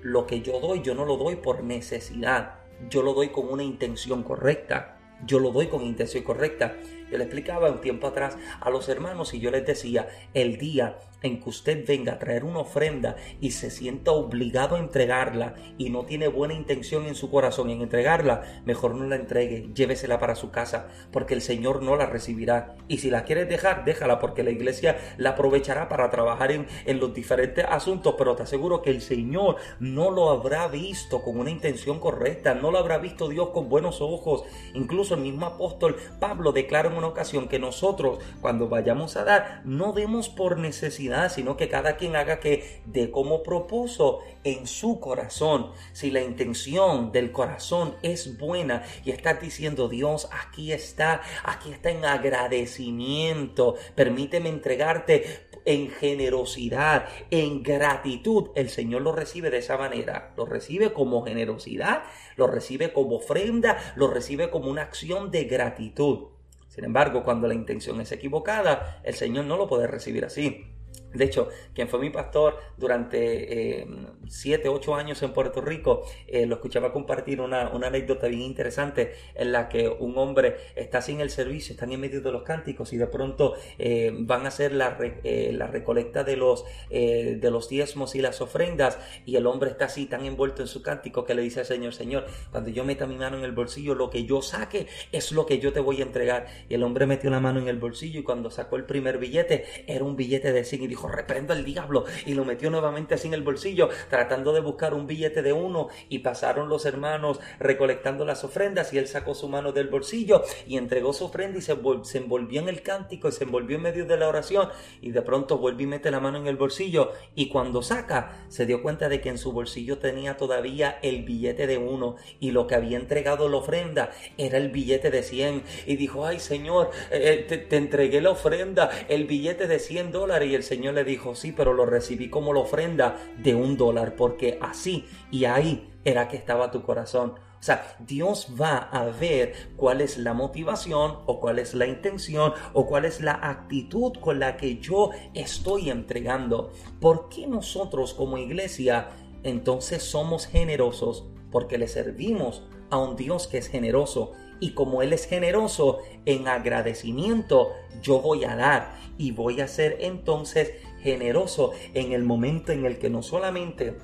lo 0.00 0.28
que 0.28 0.42
yo 0.42 0.60
doy, 0.60 0.80
yo 0.80 0.94
no 0.94 1.04
lo 1.04 1.16
doy 1.16 1.34
por 1.34 1.64
necesidad, 1.64 2.60
yo 2.88 3.02
lo 3.02 3.14
doy 3.14 3.30
con 3.30 3.48
una 3.48 3.64
intención 3.64 4.22
correcta 4.22 4.93
yo 5.26 5.38
lo 5.38 5.50
doy 5.50 5.68
con 5.68 5.82
intención 5.82 6.24
correcta. 6.24 6.74
Yo 7.10 7.18
le 7.18 7.24
explicaba 7.24 7.70
un 7.70 7.80
tiempo 7.80 8.06
atrás 8.06 8.36
a 8.60 8.70
los 8.70 8.88
hermanos 8.88 9.34
y 9.34 9.40
yo 9.40 9.50
les 9.50 9.66
decía, 9.66 10.08
el 10.32 10.58
día 10.58 10.98
en 11.24 11.40
que 11.40 11.48
usted 11.48 11.84
venga 11.86 12.12
a 12.12 12.18
traer 12.18 12.44
una 12.44 12.60
ofrenda 12.60 13.16
y 13.40 13.52
se 13.52 13.70
sienta 13.70 14.12
obligado 14.12 14.76
a 14.76 14.78
entregarla 14.78 15.54
y 15.78 15.88
no 15.88 16.04
tiene 16.04 16.28
buena 16.28 16.54
intención 16.54 17.06
en 17.06 17.14
su 17.14 17.30
corazón 17.30 17.70
en 17.70 17.80
entregarla, 17.80 18.42
mejor 18.66 18.94
no 18.94 19.06
la 19.06 19.16
entregue, 19.16 19.70
llévesela 19.74 20.18
para 20.20 20.36
su 20.36 20.50
casa, 20.50 20.88
porque 21.10 21.34
el 21.34 21.40
Señor 21.40 21.82
no 21.82 21.96
la 21.96 22.06
recibirá. 22.06 22.76
Y 22.88 22.98
si 22.98 23.10
la 23.10 23.24
quieres 23.24 23.48
dejar, 23.48 23.86
déjala, 23.86 24.18
porque 24.18 24.42
la 24.42 24.50
iglesia 24.50 24.98
la 25.16 25.30
aprovechará 25.30 25.88
para 25.88 26.10
trabajar 26.10 26.52
en, 26.52 26.66
los 27.00 27.14
diferentes 27.14 27.64
asuntos, 27.68 28.14
pero 28.18 28.36
te 28.36 28.42
aseguro 28.42 28.82
que 28.82 28.90
el 28.90 29.00
Señor 29.00 29.56
no 29.80 30.10
lo 30.10 30.28
habrá 30.30 30.68
visto 30.68 31.22
con 31.22 31.38
una 31.38 31.50
intención 31.50 31.98
correcta, 31.98 32.54
no 32.54 32.70
lo 32.70 32.78
habrá 32.78 32.98
visto 32.98 33.28
Dios 33.28 33.48
con 33.48 33.70
buenos 33.70 34.02
ojos. 34.02 34.44
Incluso 34.74 35.14
el 35.14 35.22
mismo 35.22 35.46
apóstol 35.46 35.96
Pablo 36.20 36.52
declara 36.52 36.90
en 36.90 36.96
una 36.96 37.08
ocasión 37.08 37.48
que 37.48 37.58
nosotros, 37.58 38.18
cuando 38.42 38.68
vayamos 38.68 39.16
a 39.16 39.24
dar, 39.24 39.62
no 39.64 39.92
demos 39.92 40.28
por 40.28 40.58
necesidad 40.58 41.13
sino 41.28 41.56
que 41.56 41.68
cada 41.68 41.96
quien 41.96 42.16
haga 42.16 42.40
que 42.40 42.82
de 42.86 43.10
como 43.10 43.42
propuso 43.42 44.20
en 44.42 44.66
su 44.66 45.00
corazón. 45.00 45.72
Si 45.92 46.10
la 46.10 46.20
intención 46.20 47.12
del 47.12 47.32
corazón 47.32 47.96
es 48.02 48.38
buena 48.38 48.82
y 49.04 49.10
estás 49.10 49.40
diciendo, 49.40 49.88
Dios, 49.88 50.28
aquí 50.32 50.72
está, 50.72 51.22
aquí 51.44 51.72
está 51.72 51.90
en 51.90 52.04
agradecimiento, 52.04 53.76
permíteme 53.94 54.48
entregarte 54.48 55.48
en 55.64 55.90
generosidad, 55.90 57.06
en 57.30 57.62
gratitud, 57.62 58.50
el 58.54 58.68
Señor 58.68 59.02
lo 59.02 59.12
recibe 59.12 59.50
de 59.50 59.58
esa 59.58 59.78
manera. 59.78 60.32
Lo 60.36 60.44
recibe 60.44 60.92
como 60.92 61.22
generosidad, 61.22 62.02
lo 62.36 62.46
recibe 62.46 62.92
como 62.92 63.16
ofrenda, 63.16 63.94
lo 63.96 64.08
recibe 64.08 64.50
como 64.50 64.68
una 64.68 64.82
acción 64.82 65.30
de 65.30 65.44
gratitud. 65.44 66.28
Sin 66.68 66.84
embargo, 66.84 67.24
cuando 67.24 67.46
la 67.46 67.54
intención 67.54 68.00
es 68.00 68.10
equivocada, 68.12 69.00
el 69.04 69.14
Señor 69.14 69.44
no 69.44 69.56
lo 69.56 69.68
puede 69.68 69.86
recibir 69.86 70.24
así. 70.24 70.66
De 71.14 71.24
hecho, 71.24 71.48
quien 71.74 71.88
fue 71.88 72.00
mi 72.00 72.10
pastor 72.10 72.58
durante 72.76 73.80
eh, 73.80 73.86
siete, 74.28 74.68
ocho 74.68 74.94
años 74.94 75.22
en 75.22 75.32
Puerto 75.32 75.60
Rico, 75.60 76.02
eh, 76.26 76.46
lo 76.46 76.56
escuchaba 76.56 76.92
compartir 76.92 77.40
una, 77.40 77.68
anécdota 77.68 78.26
bien 78.26 78.42
interesante 78.42 79.14
en 79.34 79.52
la 79.52 79.68
que 79.68 79.88
un 79.88 80.18
hombre 80.18 80.56
está 80.74 81.02
sin 81.02 81.20
el 81.20 81.30
servicio, 81.30 81.74
están 81.74 81.92
en 81.92 82.00
medio 82.00 82.20
de 82.20 82.32
los 82.32 82.42
cánticos 82.42 82.92
y 82.92 82.96
de 82.96 83.06
pronto 83.06 83.54
eh, 83.78 84.12
van 84.14 84.44
a 84.44 84.48
hacer 84.48 84.72
la, 84.72 84.98
la 85.22 85.66
recolecta 85.66 86.24
de 86.24 86.36
los, 86.36 86.64
de 86.90 87.50
los 87.50 87.68
diezmos 87.68 88.14
y 88.14 88.20
las 88.20 88.40
ofrendas 88.40 88.98
y 89.24 89.36
el 89.36 89.46
hombre 89.46 89.70
está 89.70 89.86
así 89.86 90.06
tan 90.06 90.24
envuelto 90.24 90.62
en 90.62 90.68
su 90.68 90.82
cántico 90.82 91.24
que 91.24 91.34
le 91.34 91.42
dice 91.42 91.60
al 91.60 91.66
Señor, 91.66 91.94
Señor, 91.94 92.26
cuando 92.50 92.70
yo 92.70 92.84
meta 92.84 93.06
mi 93.06 93.16
mano 93.16 93.38
en 93.38 93.44
el 93.44 93.52
bolsillo, 93.52 93.94
lo 93.94 94.10
que 94.10 94.24
yo 94.24 94.42
saque 94.42 94.86
es 95.12 95.32
lo 95.32 95.46
que 95.46 95.58
yo 95.58 95.72
te 95.72 95.80
voy 95.80 96.00
a 96.00 96.04
entregar. 96.04 96.46
Y 96.68 96.74
el 96.74 96.82
hombre 96.82 97.06
metió 97.06 97.30
la 97.30 97.40
mano 97.40 97.60
en 97.60 97.68
el 97.68 97.78
bolsillo 97.78 98.20
y 98.20 98.22
cuando 98.22 98.50
sacó 98.50 98.76
el 98.76 98.84
primer 98.84 99.18
billete, 99.18 99.64
era 99.86 100.04
un 100.04 100.16
billete 100.16 100.52
de 100.52 100.64
100 100.64 100.82
y 100.82 100.86
dijo, 100.86 101.03
reprendo 101.08 101.52
al 101.52 101.64
diablo 101.64 102.04
y 102.26 102.34
lo 102.34 102.44
metió 102.44 102.70
nuevamente 102.70 103.14
así 103.14 103.28
en 103.28 103.34
el 103.34 103.42
bolsillo 103.42 103.88
tratando 104.08 104.52
de 104.52 104.60
buscar 104.60 104.94
un 104.94 105.06
billete 105.06 105.42
de 105.42 105.52
uno 105.52 105.88
y 106.08 106.20
pasaron 106.20 106.68
los 106.68 106.86
hermanos 106.86 107.40
recolectando 107.58 108.24
las 108.24 108.44
ofrendas 108.44 108.92
y 108.92 108.98
él 108.98 109.08
sacó 109.08 109.34
su 109.34 109.48
mano 109.48 109.72
del 109.72 109.88
bolsillo 109.88 110.42
y 110.66 110.76
entregó 110.76 111.12
su 111.12 111.24
ofrenda 111.24 111.58
y 111.58 111.62
se, 111.62 111.76
se 112.02 112.18
envolvió 112.18 112.60
en 112.60 112.68
el 112.68 112.82
cántico 112.82 113.28
y 113.28 113.32
se 113.32 113.44
envolvió 113.44 113.76
en 113.76 113.82
medio 113.82 114.06
de 114.06 114.16
la 114.16 114.28
oración 114.28 114.68
y 115.00 115.10
de 115.10 115.22
pronto 115.22 115.58
vuelve 115.58 115.84
y 115.84 115.86
mete 115.86 116.10
la 116.10 116.20
mano 116.20 116.38
en 116.38 116.46
el 116.46 116.56
bolsillo 116.56 117.12
y 117.34 117.48
cuando 117.48 117.82
saca 117.82 118.44
se 118.48 118.66
dio 118.66 118.82
cuenta 118.82 119.08
de 119.08 119.20
que 119.20 119.28
en 119.28 119.38
su 119.38 119.52
bolsillo 119.52 119.98
tenía 119.98 120.36
todavía 120.36 120.98
el 121.02 121.24
billete 121.24 121.66
de 121.66 121.78
uno 121.78 122.16
y 122.40 122.50
lo 122.50 122.66
que 122.66 122.74
había 122.74 122.96
entregado 122.96 123.48
la 123.48 123.58
ofrenda 123.58 124.10
era 124.38 124.58
el 124.58 124.70
billete 124.70 125.10
de 125.10 125.22
100 125.22 125.62
y 125.86 125.96
dijo 125.96 126.26
ay 126.26 126.40
señor 126.40 126.90
eh, 127.10 127.44
te, 127.48 127.58
te 127.58 127.76
entregué 127.76 128.20
la 128.20 128.30
ofrenda 128.30 128.90
el 129.08 129.24
billete 129.26 129.66
de 129.66 129.78
100 129.78 130.12
dólares 130.12 130.48
y 130.48 130.54
el 130.54 130.62
señor 130.62 130.93
le 130.94 131.04
dijo, 131.04 131.34
sí, 131.34 131.52
pero 131.52 131.72
lo 131.72 131.86
recibí 131.86 132.30
como 132.30 132.52
la 132.52 132.60
ofrenda 132.60 133.16
de 133.38 133.54
un 133.54 133.76
dólar, 133.76 134.16
porque 134.16 134.58
así 134.60 135.04
y 135.30 135.44
ahí 135.44 135.90
era 136.04 136.28
que 136.28 136.36
estaba 136.36 136.70
tu 136.70 136.82
corazón. 136.82 137.34
O 137.64 137.66
sea, 137.66 137.96
Dios 137.98 138.48
va 138.60 138.76
a 138.76 139.06
ver 139.06 139.54
cuál 139.76 140.02
es 140.02 140.18
la 140.18 140.34
motivación 140.34 141.16
o 141.24 141.40
cuál 141.40 141.58
es 141.58 141.72
la 141.72 141.86
intención 141.86 142.52
o 142.74 142.86
cuál 142.86 143.06
es 143.06 143.22
la 143.22 143.38
actitud 143.42 144.12
con 144.20 144.38
la 144.38 144.58
que 144.58 144.76
yo 144.76 145.10
estoy 145.32 145.88
entregando. 145.88 146.72
¿Por 147.00 147.30
qué 147.30 147.46
nosotros 147.46 148.12
como 148.12 148.36
iglesia 148.36 149.08
entonces 149.44 150.02
somos 150.02 150.46
generosos? 150.46 151.24
Porque 151.50 151.78
le 151.78 151.88
servimos 151.88 152.64
a 152.90 152.98
un 152.98 153.16
Dios 153.16 153.46
que 153.46 153.56
es 153.56 153.68
generoso 153.68 154.32
y 154.60 154.72
como 154.72 155.00
Él 155.00 155.14
es 155.14 155.26
generoso, 155.26 156.00
en 156.26 156.48
agradecimiento 156.48 157.70
yo 158.02 158.20
voy 158.20 158.44
a 158.44 158.56
dar 158.56 158.94
y 159.18 159.30
voy 159.30 159.60
a 159.60 159.68
ser 159.68 159.96
entonces 160.00 160.72
generoso 161.04 161.72
en 161.92 162.12
el 162.12 162.24
momento 162.24 162.72
en 162.72 162.86
el 162.86 162.98
que 162.98 163.10
no 163.10 163.22
solamente 163.22 163.98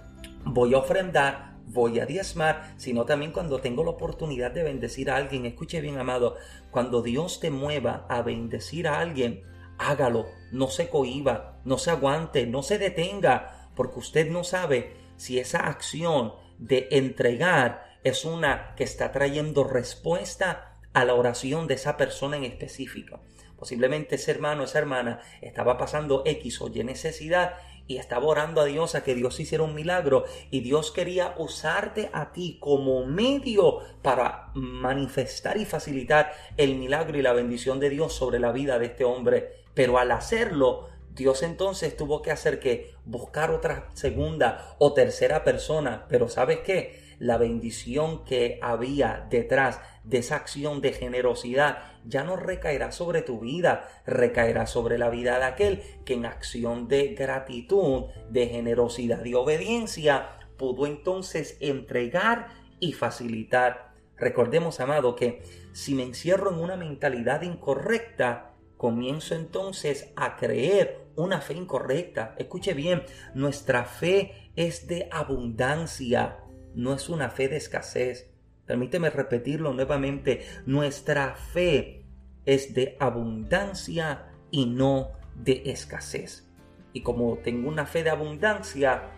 voy 0.44 0.74
a 0.74 0.78
ofrendar, 0.78 1.56
voy 1.64 1.98
a 1.98 2.04
diezmar, 2.04 2.74
sino 2.76 3.06
también 3.06 3.32
cuando 3.32 3.58
tengo 3.58 3.82
la 3.82 3.90
oportunidad 3.90 4.50
de 4.50 4.62
bendecir 4.62 5.10
a 5.10 5.16
alguien. 5.16 5.46
Escuche 5.46 5.80
bien, 5.80 5.98
amado, 5.98 6.36
cuando 6.70 7.00
Dios 7.00 7.40
te 7.40 7.50
mueva 7.50 8.06
a 8.10 8.20
bendecir 8.20 8.86
a 8.86 9.00
alguien, 9.00 9.42
hágalo, 9.78 10.26
no 10.52 10.68
se 10.68 10.90
cohiba, 10.90 11.60
no 11.64 11.78
se 11.78 11.90
aguante, 11.90 12.46
no 12.46 12.62
se 12.62 12.78
detenga, 12.78 13.70
porque 13.74 13.98
usted 13.98 14.30
no 14.30 14.44
sabe 14.44 14.94
si 15.16 15.38
esa 15.38 15.60
acción 15.60 16.34
de 16.58 16.88
entregar 16.90 17.98
es 18.04 18.26
una 18.26 18.74
que 18.76 18.84
está 18.84 19.10
trayendo 19.10 19.64
respuesta 19.64 20.78
a 20.92 21.04
la 21.06 21.14
oración 21.14 21.66
de 21.66 21.74
esa 21.74 21.96
persona 21.96 22.36
en 22.36 22.44
específico. 22.44 23.20
Posiblemente 23.60 24.14
ese 24.16 24.30
hermano, 24.30 24.64
esa 24.64 24.78
hermana 24.78 25.20
estaba 25.42 25.76
pasando 25.76 26.22
X 26.24 26.62
o 26.62 26.68
Y 26.68 26.82
necesidad 26.82 27.56
y 27.86 27.98
estaba 27.98 28.24
orando 28.24 28.62
a 28.62 28.64
Dios 28.64 28.94
a 28.94 29.04
que 29.04 29.14
Dios 29.14 29.38
hiciera 29.38 29.64
un 29.64 29.74
milagro 29.74 30.24
y 30.50 30.60
Dios 30.60 30.92
quería 30.92 31.34
usarte 31.36 32.08
a 32.14 32.32
ti 32.32 32.56
como 32.58 33.04
medio 33.04 33.80
para 34.00 34.50
manifestar 34.54 35.58
y 35.58 35.66
facilitar 35.66 36.32
el 36.56 36.76
milagro 36.76 37.18
y 37.18 37.22
la 37.22 37.34
bendición 37.34 37.80
de 37.80 37.90
Dios 37.90 38.14
sobre 38.14 38.38
la 38.38 38.50
vida 38.50 38.78
de 38.78 38.86
este 38.86 39.04
hombre. 39.04 39.64
Pero 39.74 39.98
al 39.98 40.10
hacerlo, 40.12 40.88
Dios 41.14 41.42
entonces 41.42 41.96
tuvo 41.96 42.22
que 42.22 42.30
hacer 42.30 42.60
que 42.60 42.94
buscar 43.04 43.50
otra 43.50 43.90
segunda 43.92 44.76
o 44.78 44.94
tercera 44.94 45.44
persona. 45.44 46.06
Pero 46.08 46.28
¿sabes 46.28 46.60
qué? 46.60 46.99
La 47.20 47.36
bendición 47.36 48.24
que 48.24 48.58
había 48.62 49.26
detrás 49.30 49.80
de 50.02 50.18
esa 50.18 50.36
acción 50.36 50.80
de 50.80 50.92
generosidad 50.92 51.78
ya 52.04 52.24
no 52.24 52.34
recaerá 52.34 52.90
sobre 52.90 53.22
tu 53.22 53.40
vida, 53.40 53.88
recaerá 54.06 54.66
sobre 54.66 54.98
la 54.98 55.10
vida 55.10 55.38
de 55.38 55.44
aquel 55.44 55.82
que 56.04 56.14
en 56.14 56.26
acción 56.26 56.88
de 56.88 57.14
gratitud, 57.14 58.06
de 58.30 58.48
generosidad 58.48 59.24
y 59.24 59.34
obediencia 59.34 60.30
pudo 60.56 60.86
entonces 60.86 61.58
entregar 61.60 62.48
y 62.80 62.92
facilitar. 62.94 63.94
Recordemos, 64.16 64.80
amado, 64.80 65.14
que 65.14 65.42
si 65.72 65.94
me 65.94 66.02
encierro 66.02 66.50
en 66.50 66.58
una 66.58 66.76
mentalidad 66.76 67.42
incorrecta, 67.42 68.54
comienzo 68.78 69.34
entonces 69.34 70.10
a 70.16 70.36
creer 70.36 71.04
una 71.16 71.42
fe 71.42 71.52
incorrecta. 71.54 72.34
Escuche 72.38 72.72
bien, 72.72 73.02
nuestra 73.34 73.84
fe 73.84 74.50
es 74.56 74.86
de 74.86 75.06
abundancia, 75.10 76.38
no 76.74 76.94
es 76.94 77.08
una 77.08 77.30
fe 77.30 77.48
de 77.48 77.56
escasez. 77.56 78.30
Permíteme 78.66 79.10
repetirlo 79.10 79.72
nuevamente. 79.72 80.46
Nuestra 80.66 81.34
fe 81.34 82.04
es 82.46 82.74
de 82.74 82.96
abundancia 83.00 84.28
y 84.50 84.66
no 84.66 85.12
de 85.34 85.62
escasez. 85.66 86.48
Y 86.92 87.02
como 87.02 87.38
tengo 87.38 87.68
una 87.68 87.86
fe 87.86 88.02
de 88.02 88.10
abundancia, 88.10 89.10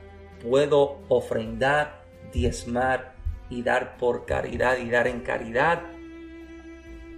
puedo 0.42 1.00
ofrendar, 1.08 2.04
diezmar 2.32 3.14
y 3.48 3.62
dar 3.62 3.96
por 3.96 4.26
caridad 4.26 4.78
y 4.78 4.90
dar 4.90 5.06
en 5.06 5.20
caridad. 5.20 5.82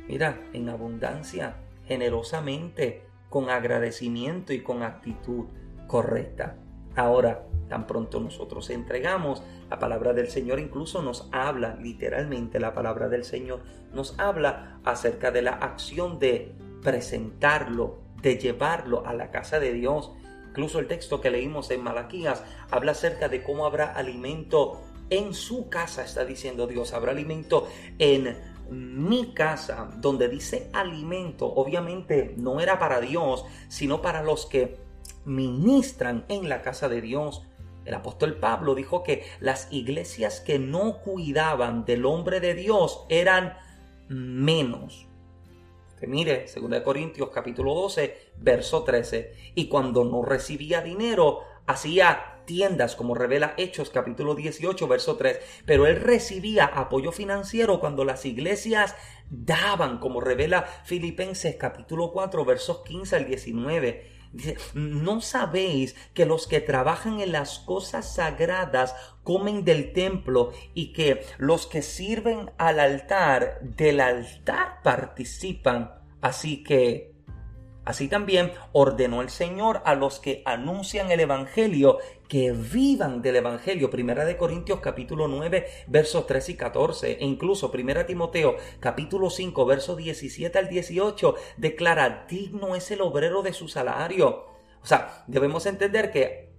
Mira, 0.08 0.40
en 0.52 0.68
abundancia, 0.68 1.56
generosamente, 1.86 3.02
con 3.30 3.50
agradecimiento 3.50 4.52
y 4.52 4.60
con 4.60 4.82
actitud 4.82 5.46
correcta. 5.86 6.56
Ahora, 6.94 7.46
tan 7.68 7.86
pronto 7.86 8.20
nosotros 8.20 8.70
entregamos, 8.70 9.42
la 9.74 9.80
palabra 9.80 10.12
del 10.12 10.28
Señor 10.28 10.60
incluso 10.60 11.02
nos 11.02 11.28
habla, 11.32 11.74
literalmente 11.82 12.60
la 12.60 12.74
palabra 12.74 13.08
del 13.08 13.24
Señor 13.24 13.60
nos 13.92 14.16
habla 14.20 14.78
acerca 14.84 15.32
de 15.32 15.42
la 15.42 15.50
acción 15.50 16.20
de 16.20 16.54
presentarlo, 16.80 17.98
de 18.22 18.38
llevarlo 18.38 19.04
a 19.04 19.14
la 19.14 19.32
casa 19.32 19.58
de 19.58 19.72
Dios. 19.72 20.12
Incluso 20.50 20.78
el 20.78 20.86
texto 20.86 21.20
que 21.20 21.32
leímos 21.32 21.72
en 21.72 21.82
Malaquías 21.82 22.44
habla 22.70 22.92
acerca 22.92 23.28
de 23.28 23.42
cómo 23.42 23.66
habrá 23.66 23.90
alimento 23.90 24.80
en 25.10 25.34
su 25.34 25.68
casa, 25.68 26.04
está 26.04 26.24
diciendo 26.24 26.68
Dios, 26.68 26.92
habrá 26.92 27.10
alimento 27.10 27.66
en 27.98 28.36
mi 28.70 29.34
casa, 29.34 29.90
donde 29.96 30.28
dice 30.28 30.70
alimento, 30.72 31.52
obviamente 31.52 32.32
no 32.36 32.60
era 32.60 32.78
para 32.78 33.00
Dios, 33.00 33.44
sino 33.66 34.00
para 34.00 34.22
los 34.22 34.46
que 34.46 34.78
ministran 35.24 36.26
en 36.28 36.48
la 36.48 36.62
casa 36.62 36.88
de 36.88 37.00
Dios. 37.00 37.42
El 37.84 37.94
apóstol 37.94 38.36
Pablo 38.36 38.74
dijo 38.74 39.02
que 39.02 39.24
las 39.40 39.72
iglesias 39.72 40.40
que 40.40 40.58
no 40.58 40.98
cuidaban 40.98 41.84
del 41.84 42.06
hombre 42.06 42.40
de 42.40 42.54
Dios 42.54 43.04
eran 43.08 43.56
menos. 44.08 45.06
Mire, 46.06 46.46
2 46.54 46.80
Corintios 46.82 47.30
capítulo 47.30 47.74
12, 47.74 48.32
verso 48.36 48.84
13. 48.84 49.52
Y 49.54 49.68
cuando 49.68 50.04
no 50.04 50.22
recibía 50.22 50.82
dinero, 50.82 51.40
hacía 51.66 52.42
tiendas, 52.44 52.94
como 52.94 53.14
revela 53.14 53.54
Hechos 53.56 53.90
capítulo 53.90 54.34
18, 54.34 54.86
verso 54.86 55.16
3. 55.16 55.38
Pero 55.64 55.86
él 55.86 56.00
recibía 56.00 56.66
apoyo 56.66 57.12
financiero 57.12 57.80
cuando 57.80 58.04
las 58.04 58.26
iglesias 58.26 58.94
daban, 59.30 59.98
como 59.98 60.20
revela 60.20 60.62
Filipenses 60.84 61.56
capítulo 61.56 62.12
4, 62.12 62.44
versos 62.44 62.82
15 62.84 63.16
al 63.16 63.26
19. 63.26 64.13
¿No 64.74 65.20
sabéis 65.20 65.94
que 66.12 66.26
los 66.26 66.46
que 66.46 66.60
trabajan 66.60 67.20
en 67.20 67.32
las 67.32 67.58
cosas 67.60 68.14
sagradas 68.14 68.94
comen 69.22 69.64
del 69.64 69.92
templo 69.92 70.52
y 70.74 70.92
que 70.92 71.24
los 71.38 71.66
que 71.66 71.82
sirven 71.82 72.50
al 72.58 72.80
altar 72.80 73.60
del 73.62 74.00
altar 74.00 74.82
participan? 74.82 75.92
Así 76.20 76.62
que 76.62 77.13
Así 77.84 78.08
también 78.08 78.52
ordenó 78.72 79.20
el 79.20 79.28
Señor 79.28 79.82
a 79.84 79.94
los 79.94 80.18
que 80.18 80.42
anuncian 80.46 81.10
el 81.10 81.20
Evangelio 81.20 81.98
que 82.28 82.52
vivan 82.52 83.20
del 83.20 83.36
Evangelio. 83.36 83.90
Primera 83.90 84.24
de 84.24 84.38
Corintios 84.38 84.80
capítulo 84.80 85.28
9 85.28 85.66
versos 85.86 86.26
3 86.26 86.48
y 86.48 86.56
14 86.56 87.12
e 87.12 87.24
incluso 87.24 87.70
Primera 87.70 88.06
Timoteo 88.06 88.56
capítulo 88.80 89.28
5 89.28 89.66
versos 89.66 89.98
17 89.98 90.58
al 90.58 90.68
18 90.68 91.34
declara 91.58 92.26
digno 92.28 92.74
es 92.74 92.90
el 92.90 93.02
obrero 93.02 93.42
de 93.42 93.52
su 93.52 93.68
salario. 93.68 94.46
O 94.82 94.86
sea, 94.86 95.24
debemos 95.26 95.66
entender 95.66 96.10
que 96.10 96.54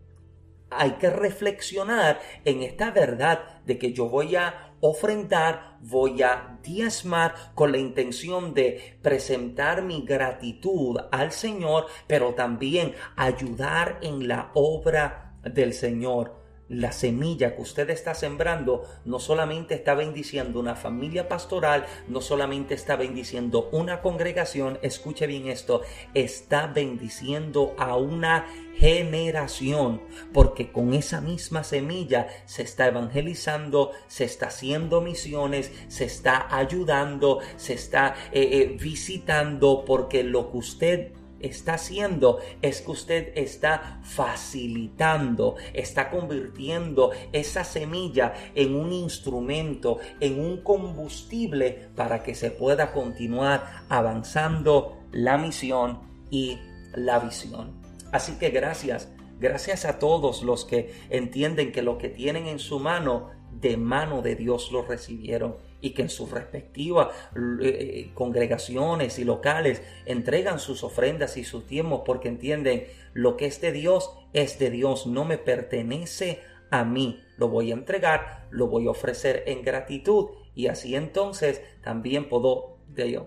hay 0.69 0.91
que 0.93 1.09
reflexionar 1.09 2.19
en 2.43 2.63
esta 2.63 2.91
verdad 2.91 3.61
de 3.65 3.77
que 3.77 3.93
yo 3.93 4.09
voy 4.09 4.35
a 4.35 4.64
ofrendar, 4.79 5.77
voy 5.81 6.21
a 6.21 6.57
diezmar 6.63 7.33
con 7.55 7.71
la 7.71 7.77
intención 7.77 8.53
de 8.53 8.97
presentar 9.01 9.81
mi 9.81 10.05
gratitud 10.05 10.97
al 11.11 11.31
Señor, 11.31 11.87
pero 12.07 12.33
también 12.33 12.93
ayudar 13.15 13.99
en 14.01 14.27
la 14.27 14.51
obra 14.53 15.33
del 15.43 15.73
Señor 15.73 16.44
la 16.67 16.91
semilla 16.91 17.55
que 17.55 17.61
usted 17.61 17.89
está 17.89 18.15
sembrando 18.15 18.83
no 19.05 19.19
solamente 19.19 19.75
está 19.75 19.93
bendiciendo 19.93 20.59
una 20.59 20.75
familia 20.75 21.27
pastoral, 21.27 21.85
no 22.07 22.21
solamente 22.21 22.73
está 22.73 22.95
bendiciendo 22.95 23.69
una 23.71 24.01
congregación, 24.01 24.79
escuche 24.81 25.27
bien 25.27 25.47
esto, 25.47 25.81
está 26.13 26.67
bendiciendo 26.67 27.75
a 27.77 27.95
una 27.97 28.47
generación, 28.77 30.01
porque 30.33 30.71
con 30.71 30.93
esa 30.93 31.21
misma 31.21 31.63
semilla 31.63 32.27
se 32.45 32.63
está 32.63 32.87
evangelizando, 32.87 33.91
se 34.07 34.25
está 34.25 34.47
haciendo 34.47 35.01
misiones, 35.01 35.71
se 35.87 36.05
está 36.05 36.47
ayudando, 36.55 37.39
se 37.57 37.73
está 37.73 38.15
eh, 38.31 38.49
eh, 38.51 38.77
visitando, 38.79 39.85
porque 39.85 40.23
lo 40.23 40.51
que 40.51 40.57
usted 40.57 41.11
está 41.39 41.75
haciendo 41.75 42.39
es 42.61 42.81
que 42.81 42.91
usted 42.91 43.33
está 43.35 43.99
facilitando, 44.03 45.55
está 45.73 46.09
convirtiendo 46.09 47.11
esa 47.31 47.63
semilla 47.63 48.33
en 48.55 48.75
un 48.75 48.91
instrumento, 48.91 49.99
en 50.19 50.39
un 50.39 50.61
combustible 50.61 51.89
para 51.95 52.23
que 52.23 52.35
se 52.35 52.51
pueda 52.51 52.91
continuar 52.91 53.83
avanzando 53.89 54.97
la 55.11 55.37
misión 55.37 55.99
y 56.29 56.57
la 56.93 57.19
visión. 57.19 57.73
Así 58.11 58.33
que 58.33 58.49
gracias, 58.49 59.11
gracias 59.39 59.85
a 59.85 59.99
todos 59.99 60.43
los 60.43 60.65
que 60.65 60.93
entienden 61.09 61.71
que 61.71 61.81
lo 61.81 61.97
que 61.97 62.09
tienen 62.09 62.47
en 62.47 62.59
su 62.59 62.79
mano, 62.79 63.29
de 63.51 63.77
mano 63.77 64.21
de 64.21 64.35
Dios 64.35 64.71
lo 64.71 64.83
recibieron 64.83 65.55
y 65.85 65.91
que 65.91 66.01
en 66.01 66.09
sus 66.09 66.31
respectivas 66.31 67.09
eh, 67.35 67.61
eh, 67.61 68.11
congregaciones 68.15 69.19
y 69.19 69.23
locales 69.23 69.83
entregan 70.07 70.57
sus 70.57 70.83
ofrendas 70.83 71.37
y 71.37 71.43
sus 71.43 71.67
tiempos 71.67 72.01
porque 72.03 72.27
entienden 72.27 72.87
lo 73.13 73.37
que 73.37 73.45
es 73.45 73.61
de 73.61 73.71
Dios 73.71 74.11
es 74.33 74.57
de 74.57 74.71
Dios, 74.71 75.05
no 75.05 75.25
me 75.25 75.37
pertenece 75.37 76.41
a 76.71 76.83
mí, 76.85 77.21
lo 77.37 77.49
voy 77.49 77.69
a 77.69 77.75
entregar, 77.75 78.47
lo 78.49 78.65
voy 78.67 78.87
a 78.87 78.89
ofrecer 78.89 79.43
en 79.45 79.61
gratitud 79.61 80.29
y 80.55 80.67
así 80.67 80.95
entonces 80.95 81.61
también 81.83 82.29
puedo 82.29 82.79
de, 82.87 83.21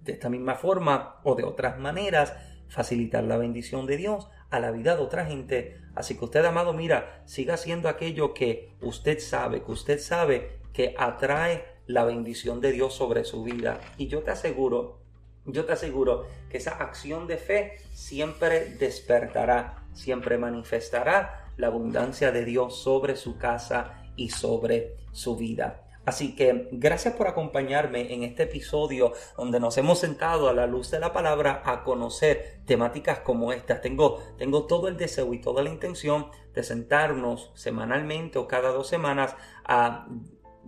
de 0.00 0.12
esta 0.12 0.28
misma 0.28 0.56
forma 0.56 1.20
o 1.22 1.36
de 1.36 1.44
otras 1.44 1.78
maneras 1.78 2.34
facilitar 2.66 3.22
la 3.22 3.36
bendición 3.36 3.86
de 3.86 3.98
Dios 3.98 4.26
a 4.50 4.58
la 4.58 4.72
vida 4.72 4.96
de 4.96 5.02
otra 5.02 5.26
gente. 5.26 5.80
Así 5.94 6.16
que 6.16 6.24
usted, 6.24 6.44
amado, 6.44 6.72
mira, 6.72 7.22
siga 7.24 7.54
haciendo 7.54 7.88
aquello 7.88 8.34
que 8.34 8.72
usted 8.80 9.20
sabe, 9.20 9.62
que 9.62 9.70
usted 9.70 10.00
sabe 10.00 10.60
que 10.72 10.94
atrae 10.98 11.64
la 11.92 12.04
bendición 12.04 12.60
de 12.60 12.72
Dios 12.72 12.94
sobre 12.94 13.24
su 13.24 13.42
vida. 13.42 13.80
Y 13.98 14.06
yo 14.08 14.22
te 14.22 14.30
aseguro, 14.30 14.98
yo 15.44 15.64
te 15.64 15.72
aseguro 15.72 16.26
que 16.48 16.58
esa 16.58 16.72
acción 16.72 17.26
de 17.26 17.36
fe 17.36 17.78
siempre 17.92 18.76
despertará, 18.78 19.84
siempre 19.92 20.38
manifestará 20.38 21.52
la 21.56 21.66
abundancia 21.66 22.32
de 22.32 22.44
Dios 22.44 22.80
sobre 22.80 23.16
su 23.16 23.36
casa 23.36 24.04
y 24.16 24.30
sobre 24.30 24.96
su 25.12 25.36
vida. 25.36 25.86
Así 26.06 26.34
que 26.34 26.68
gracias 26.72 27.14
por 27.14 27.28
acompañarme 27.28 28.14
en 28.14 28.22
este 28.22 28.44
episodio 28.44 29.12
donde 29.36 29.60
nos 29.60 29.76
hemos 29.76 29.98
sentado 29.98 30.48
a 30.48 30.54
la 30.54 30.66
luz 30.66 30.90
de 30.90 30.98
la 30.98 31.12
palabra 31.12 31.62
a 31.64 31.84
conocer 31.84 32.62
temáticas 32.64 33.20
como 33.20 33.52
estas. 33.52 33.82
Tengo, 33.82 34.18
tengo 34.38 34.64
todo 34.64 34.88
el 34.88 34.96
deseo 34.96 35.34
y 35.34 35.40
toda 35.40 35.62
la 35.62 35.68
intención 35.68 36.28
de 36.54 36.62
sentarnos 36.62 37.52
semanalmente 37.54 38.38
o 38.38 38.48
cada 38.48 38.70
dos 38.70 38.88
semanas 38.88 39.36
a 39.64 40.08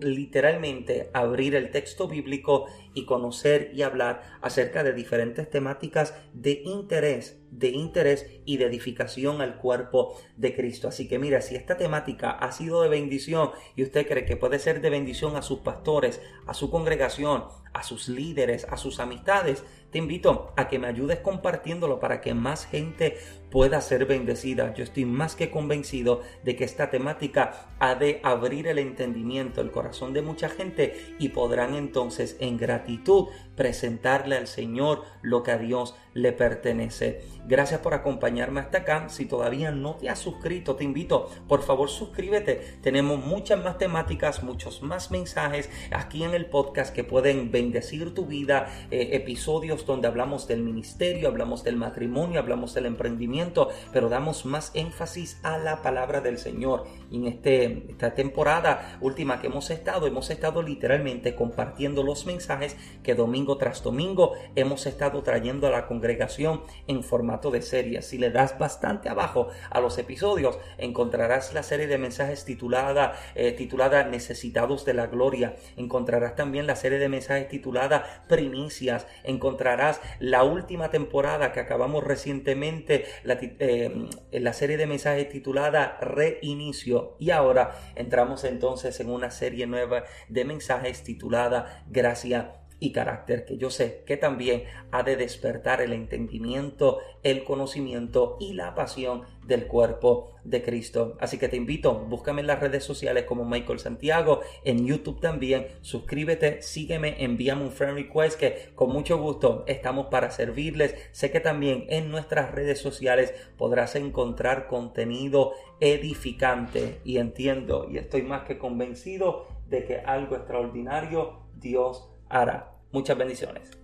literalmente 0.02 1.10
abrir 1.12 1.54
el 1.54 1.70
texto 1.70 2.08
bíblico 2.08 2.66
y 2.94 3.04
conocer 3.04 3.70
y 3.74 3.82
hablar 3.82 4.22
acerca 4.40 4.82
de 4.82 4.92
diferentes 4.92 5.48
temáticas 5.48 6.14
de 6.32 6.62
interés, 6.64 7.41
de 7.52 7.68
interés 7.68 8.26
y 8.44 8.56
de 8.56 8.64
edificación 8.64 9.40
al 9.40 9.58
cuerpo 9.58 10.18
de 10.36 10.54
Cristo. 10.56 10.88
Así 10.88 11.06
que 11.06 11.18
mira, 11.18 11.40
si 11.42 11.54
esta 11.54 11.76
temática 11.76 12.30
ha 12.30 12.50
sido 12.50 12.82
de 12.82 12.88
bendición 12.88 13.50
y 13.76 13.84
usted 13.84 14.06
cree 14.08 14.24
que 14.24 14.36
puede 14.36 14.58
ser 14.58 14.80
de 14.80 14.90
bendición 14.90 15.36
a 15.36 15.42
sus 15.42 15.60
pastores, 15.60 16.20
a 16.46 16.54
su 16.54 16.70
congregación, 16.70 17.44
a 17.72 17.82
sus 17.82 18.08
líderes, 18.08 18.66
a 18.70 18.76
sus 18.76 19.00
amistades, 19.00 19.64
te 19.90 19.98
invito 19.98 20.52
a 20.56 20.68
que 20.68 20.78
me 20.78 20.88
ayudes 20.88 21.18
compartiéndolo 21.18 22.00
para 22.00 22.22
que 22.22 22.32
más 22.32 22.64
gente 22.64 23.18
pueda 23.50 23.80
ser 23.82 24.06
bendecida. 24.06 24.72
Yo 24.74 24.84
estoy 24.84 25.04
más 25.04 25.36
que 25.36 25.50
convencido 25.50 26.22
de 26.44 26.56
que 26.56 26.64
esta 26.64 26.88
temática 26.88 27.68
ha 27.78 27.94
de 27.94 28.20
abrir 28.22 28.66
el 28.68 28.78
entendimiento, 28.78 29.60
el 29.60 29.70
corazón 29.70 30.14
de 30.14 30.22
mucha 30.22 30.48
gente 30.48 31.14
y 31.18 31.28
podrán 31.28 31.74
entonces 31.74 32.36
en 32.40 32.56
gratitud 32.56 33.28
presentarle 33.62 34.36
al 34.36 34.48
Señor 34.48 35.04
lo 35.20 35.44
que 35.44 35.52
a 35.52 35.56
Dios 35.56 35.94
le 36.14 36.32
pertenece. 36.32 37.22
Gracias 37.46 37.78
por 37.78 37.94
acompañarme 37.94 38.58
hasta 38.58 38.78
acá. 38.78 39.08
Si 39.08 39.24
todavía 39.24 39.70
no 39.70 39.94
te 39.94 40.08
has 40.08 40.18
suscrito, 40.18 40.74
te 40.74 40.82
invito, 40.82 41.30
por 41.46 41.62
favor 41.62 41.88
suscríbete. 41.88 42.78
Tenemos 42.82 43.24
muchas 43.24 43.62
más 43.62 43.78
temáticas, 43.78 44.42
muchos 44.42 44.82
más 44.82 45.12
mensajes 45.12 45.70
aquí 45.92 46.24
en 46.24 46.34
el 46.34 46.46
podcast 46.46 46.92
que 46.92 47.04
pueden 47.04 47.52
bendecir 47.52 48.12
tu 48.14 48.26
vida. 48.26 48.66
Eh, 48.90 49.10
episodios 49.12 49.86
donde 49.86 50.08
hablamos 50.08 50.48
del 50.48 50.64
ministerio, 50.64 51.28
hablamos 51.28 51.62
del 51.62 51.76
matrimonio, 51.76 52.40
hablamos 52.40 52.74
del 52.74 52.86
emprendimiento, 52.86 53.68
pero 53.92 54.08
damos 54.08 54.44
más 54.44 54.72
énfasis 54.74 55.38
a 55.44 55.56
la 55.56 55.82
palabra 55.82 56.20
del 56.20 56.38
Señor. 56.38 56.84
En 57.12 57.26
este, 57.26 57.84
esta 57.90 58.14
temporada 58.14 58.96
última 59.02 59.38
que 59.38 59.48
hemos 59.48 59.70
estado, 59.70 60.06
hemos 60.06 60.30
estado 60.30 60.62
literalmente 60.62 61.34
compartiendo 61.34 62.02
los 62.02 62.24
mensajes 62.24 62.74
que 63.02 63.14
domingo 63.14 63.58
tras 63.58 63.82
domingo 63.82 64.32
hemos 64.56 64.86
estado 64.86 65.22
trayendo 65.22 65.66
a 65.66 65.70
la 65.70 65.86
congregación 65.86 66.62
en 66.86 67.04
formato 67.04 67.50
de 67.50 67.60
serie. 67.60 68.00
Si 68.00 68.16
le 68.16 68.30
das 68.30 68.58
bastante 68.58 69.10
abajo 69.10 69.48
a 69.68 69.80
los 69.80 69.98
episodios, 69.98 70.58
encontrarás 70.78 71.52
la 71.52 71.62
serie 71.62 71.86
de 71.86 71.98
mensajes 71.98 72.46
titulada, 72.46 73.14
eh, 73.34 73.52
titulada 73.52 74.04
Necesitados 74.04 74.86
de 74.86 74.94
la 74.94 75.06
Gloria. 75.06 75.56
Encontrarás 75.76 76.34
también 76.34 76.66
la 76.66 76.76
serie 76.76 76.98
de 76.98 77.10
mensajes 77.10 77.48
titulada 77.48 78.24
Primicias. 78.26 79.06
Encontrarás 79.22 80.00
la 80.18 80.44
última 80.44 80.90
temporada 80.90 81.52
que 81.52 81.60
acabamos 81.60 82.04
recientemente, 82.04 83.04
la, 83.22 83.36
eh, 83.40 84.08
la 84.32 84.52
serie 84.54 84.78
de 84.78 84.86
mensajes 84.86 85.28
titulada 85.28 85.98
Reinicio. 86.00 87.01
Y 87.18 87.30
ahora 87.30 87.74
entramos 87.94 88.44
entonces 88.44 88.98
en 89.00 89.10
una 89.10 89.30
serie 89.30 89.66
nueva 89.66 90.04
de 90.28 90.44
mensajes 90.44 91.02
titulada 91.02 91.84
Gracia 91.88 92.61
y 92.82 92.90
carácter 92.90 93.44
que 93.44 93.56
yo 93.56 93.70
sé 93.70 94.02
que 94.04 94.16
también 94.16 94.64
ha 94.90 95.04
de 95.04 95.14
despertar 95.14 95.80
el 95.80 95.92
entendimiento, 95.92 96.98
el 97.22 97.44
conocimiento 97.44 98.36
y 98.40 98.54
la 98.54 98.74
pasión 98.74 99.22
del 99.46 99.68
cuerpo 99.68 100.34
de 100.42 100.64
Cristo. 100.64 101.16
Así 101.20 101.38
que 101.38 101.48
te 101.48 101.56
invito, 101.56 101.94
búscame 101.94 102.40
en 102.40 102.48
las 102.48 102.58
redes 102.58 102.82
sociales 102.82 103.22
como 103.24 103.44
Michael 103.44 103.78
Santiago, 103.78 104.40
en 104.64 104.84
YouTube 104.84 105.20
también, 105.20 105.68
suscríbete, 105.80 106.60
sígueme, 106.60 107.22
envíame 107.22 107.62
un 107.62 107.70
friend 107.70 107.94
request 107.94 108.38
que 108.38 108.72
con 108.74 108.90
mucho 108.90 109.16
gusto 109.16 109.62
estamos 109.68 110.06
para 110.06 110.32
servirles. 110.32 110.96
Sé 111.12 111.30
que 111.30 111.38
también 111.38 111.86
en 111.88 112.10
nuestras 112.10 112.50
redes 112.50 112.80
sociales 112.80 113.32
podrás 113.56 113.94
encontrar 113.94 114.66
contenido 114.66 115.52
edificante 115.78 116.98
y 117.04 117.18
entiendo 117.18 117.86
y 117.88 117.98
estoy 117.98 118.22
más 118.22 118.42
que 118.42 118.58
convencido 118.58 119.46
de 119.68 119.84
que 119.84 119.98
algo 119.98 120.34
extraordinario 120.34 121.42
Dios 121.54 122.10
hará. 122.28 122.71
Muchas 122.92 123.16
bendiciones. 123.16 123.81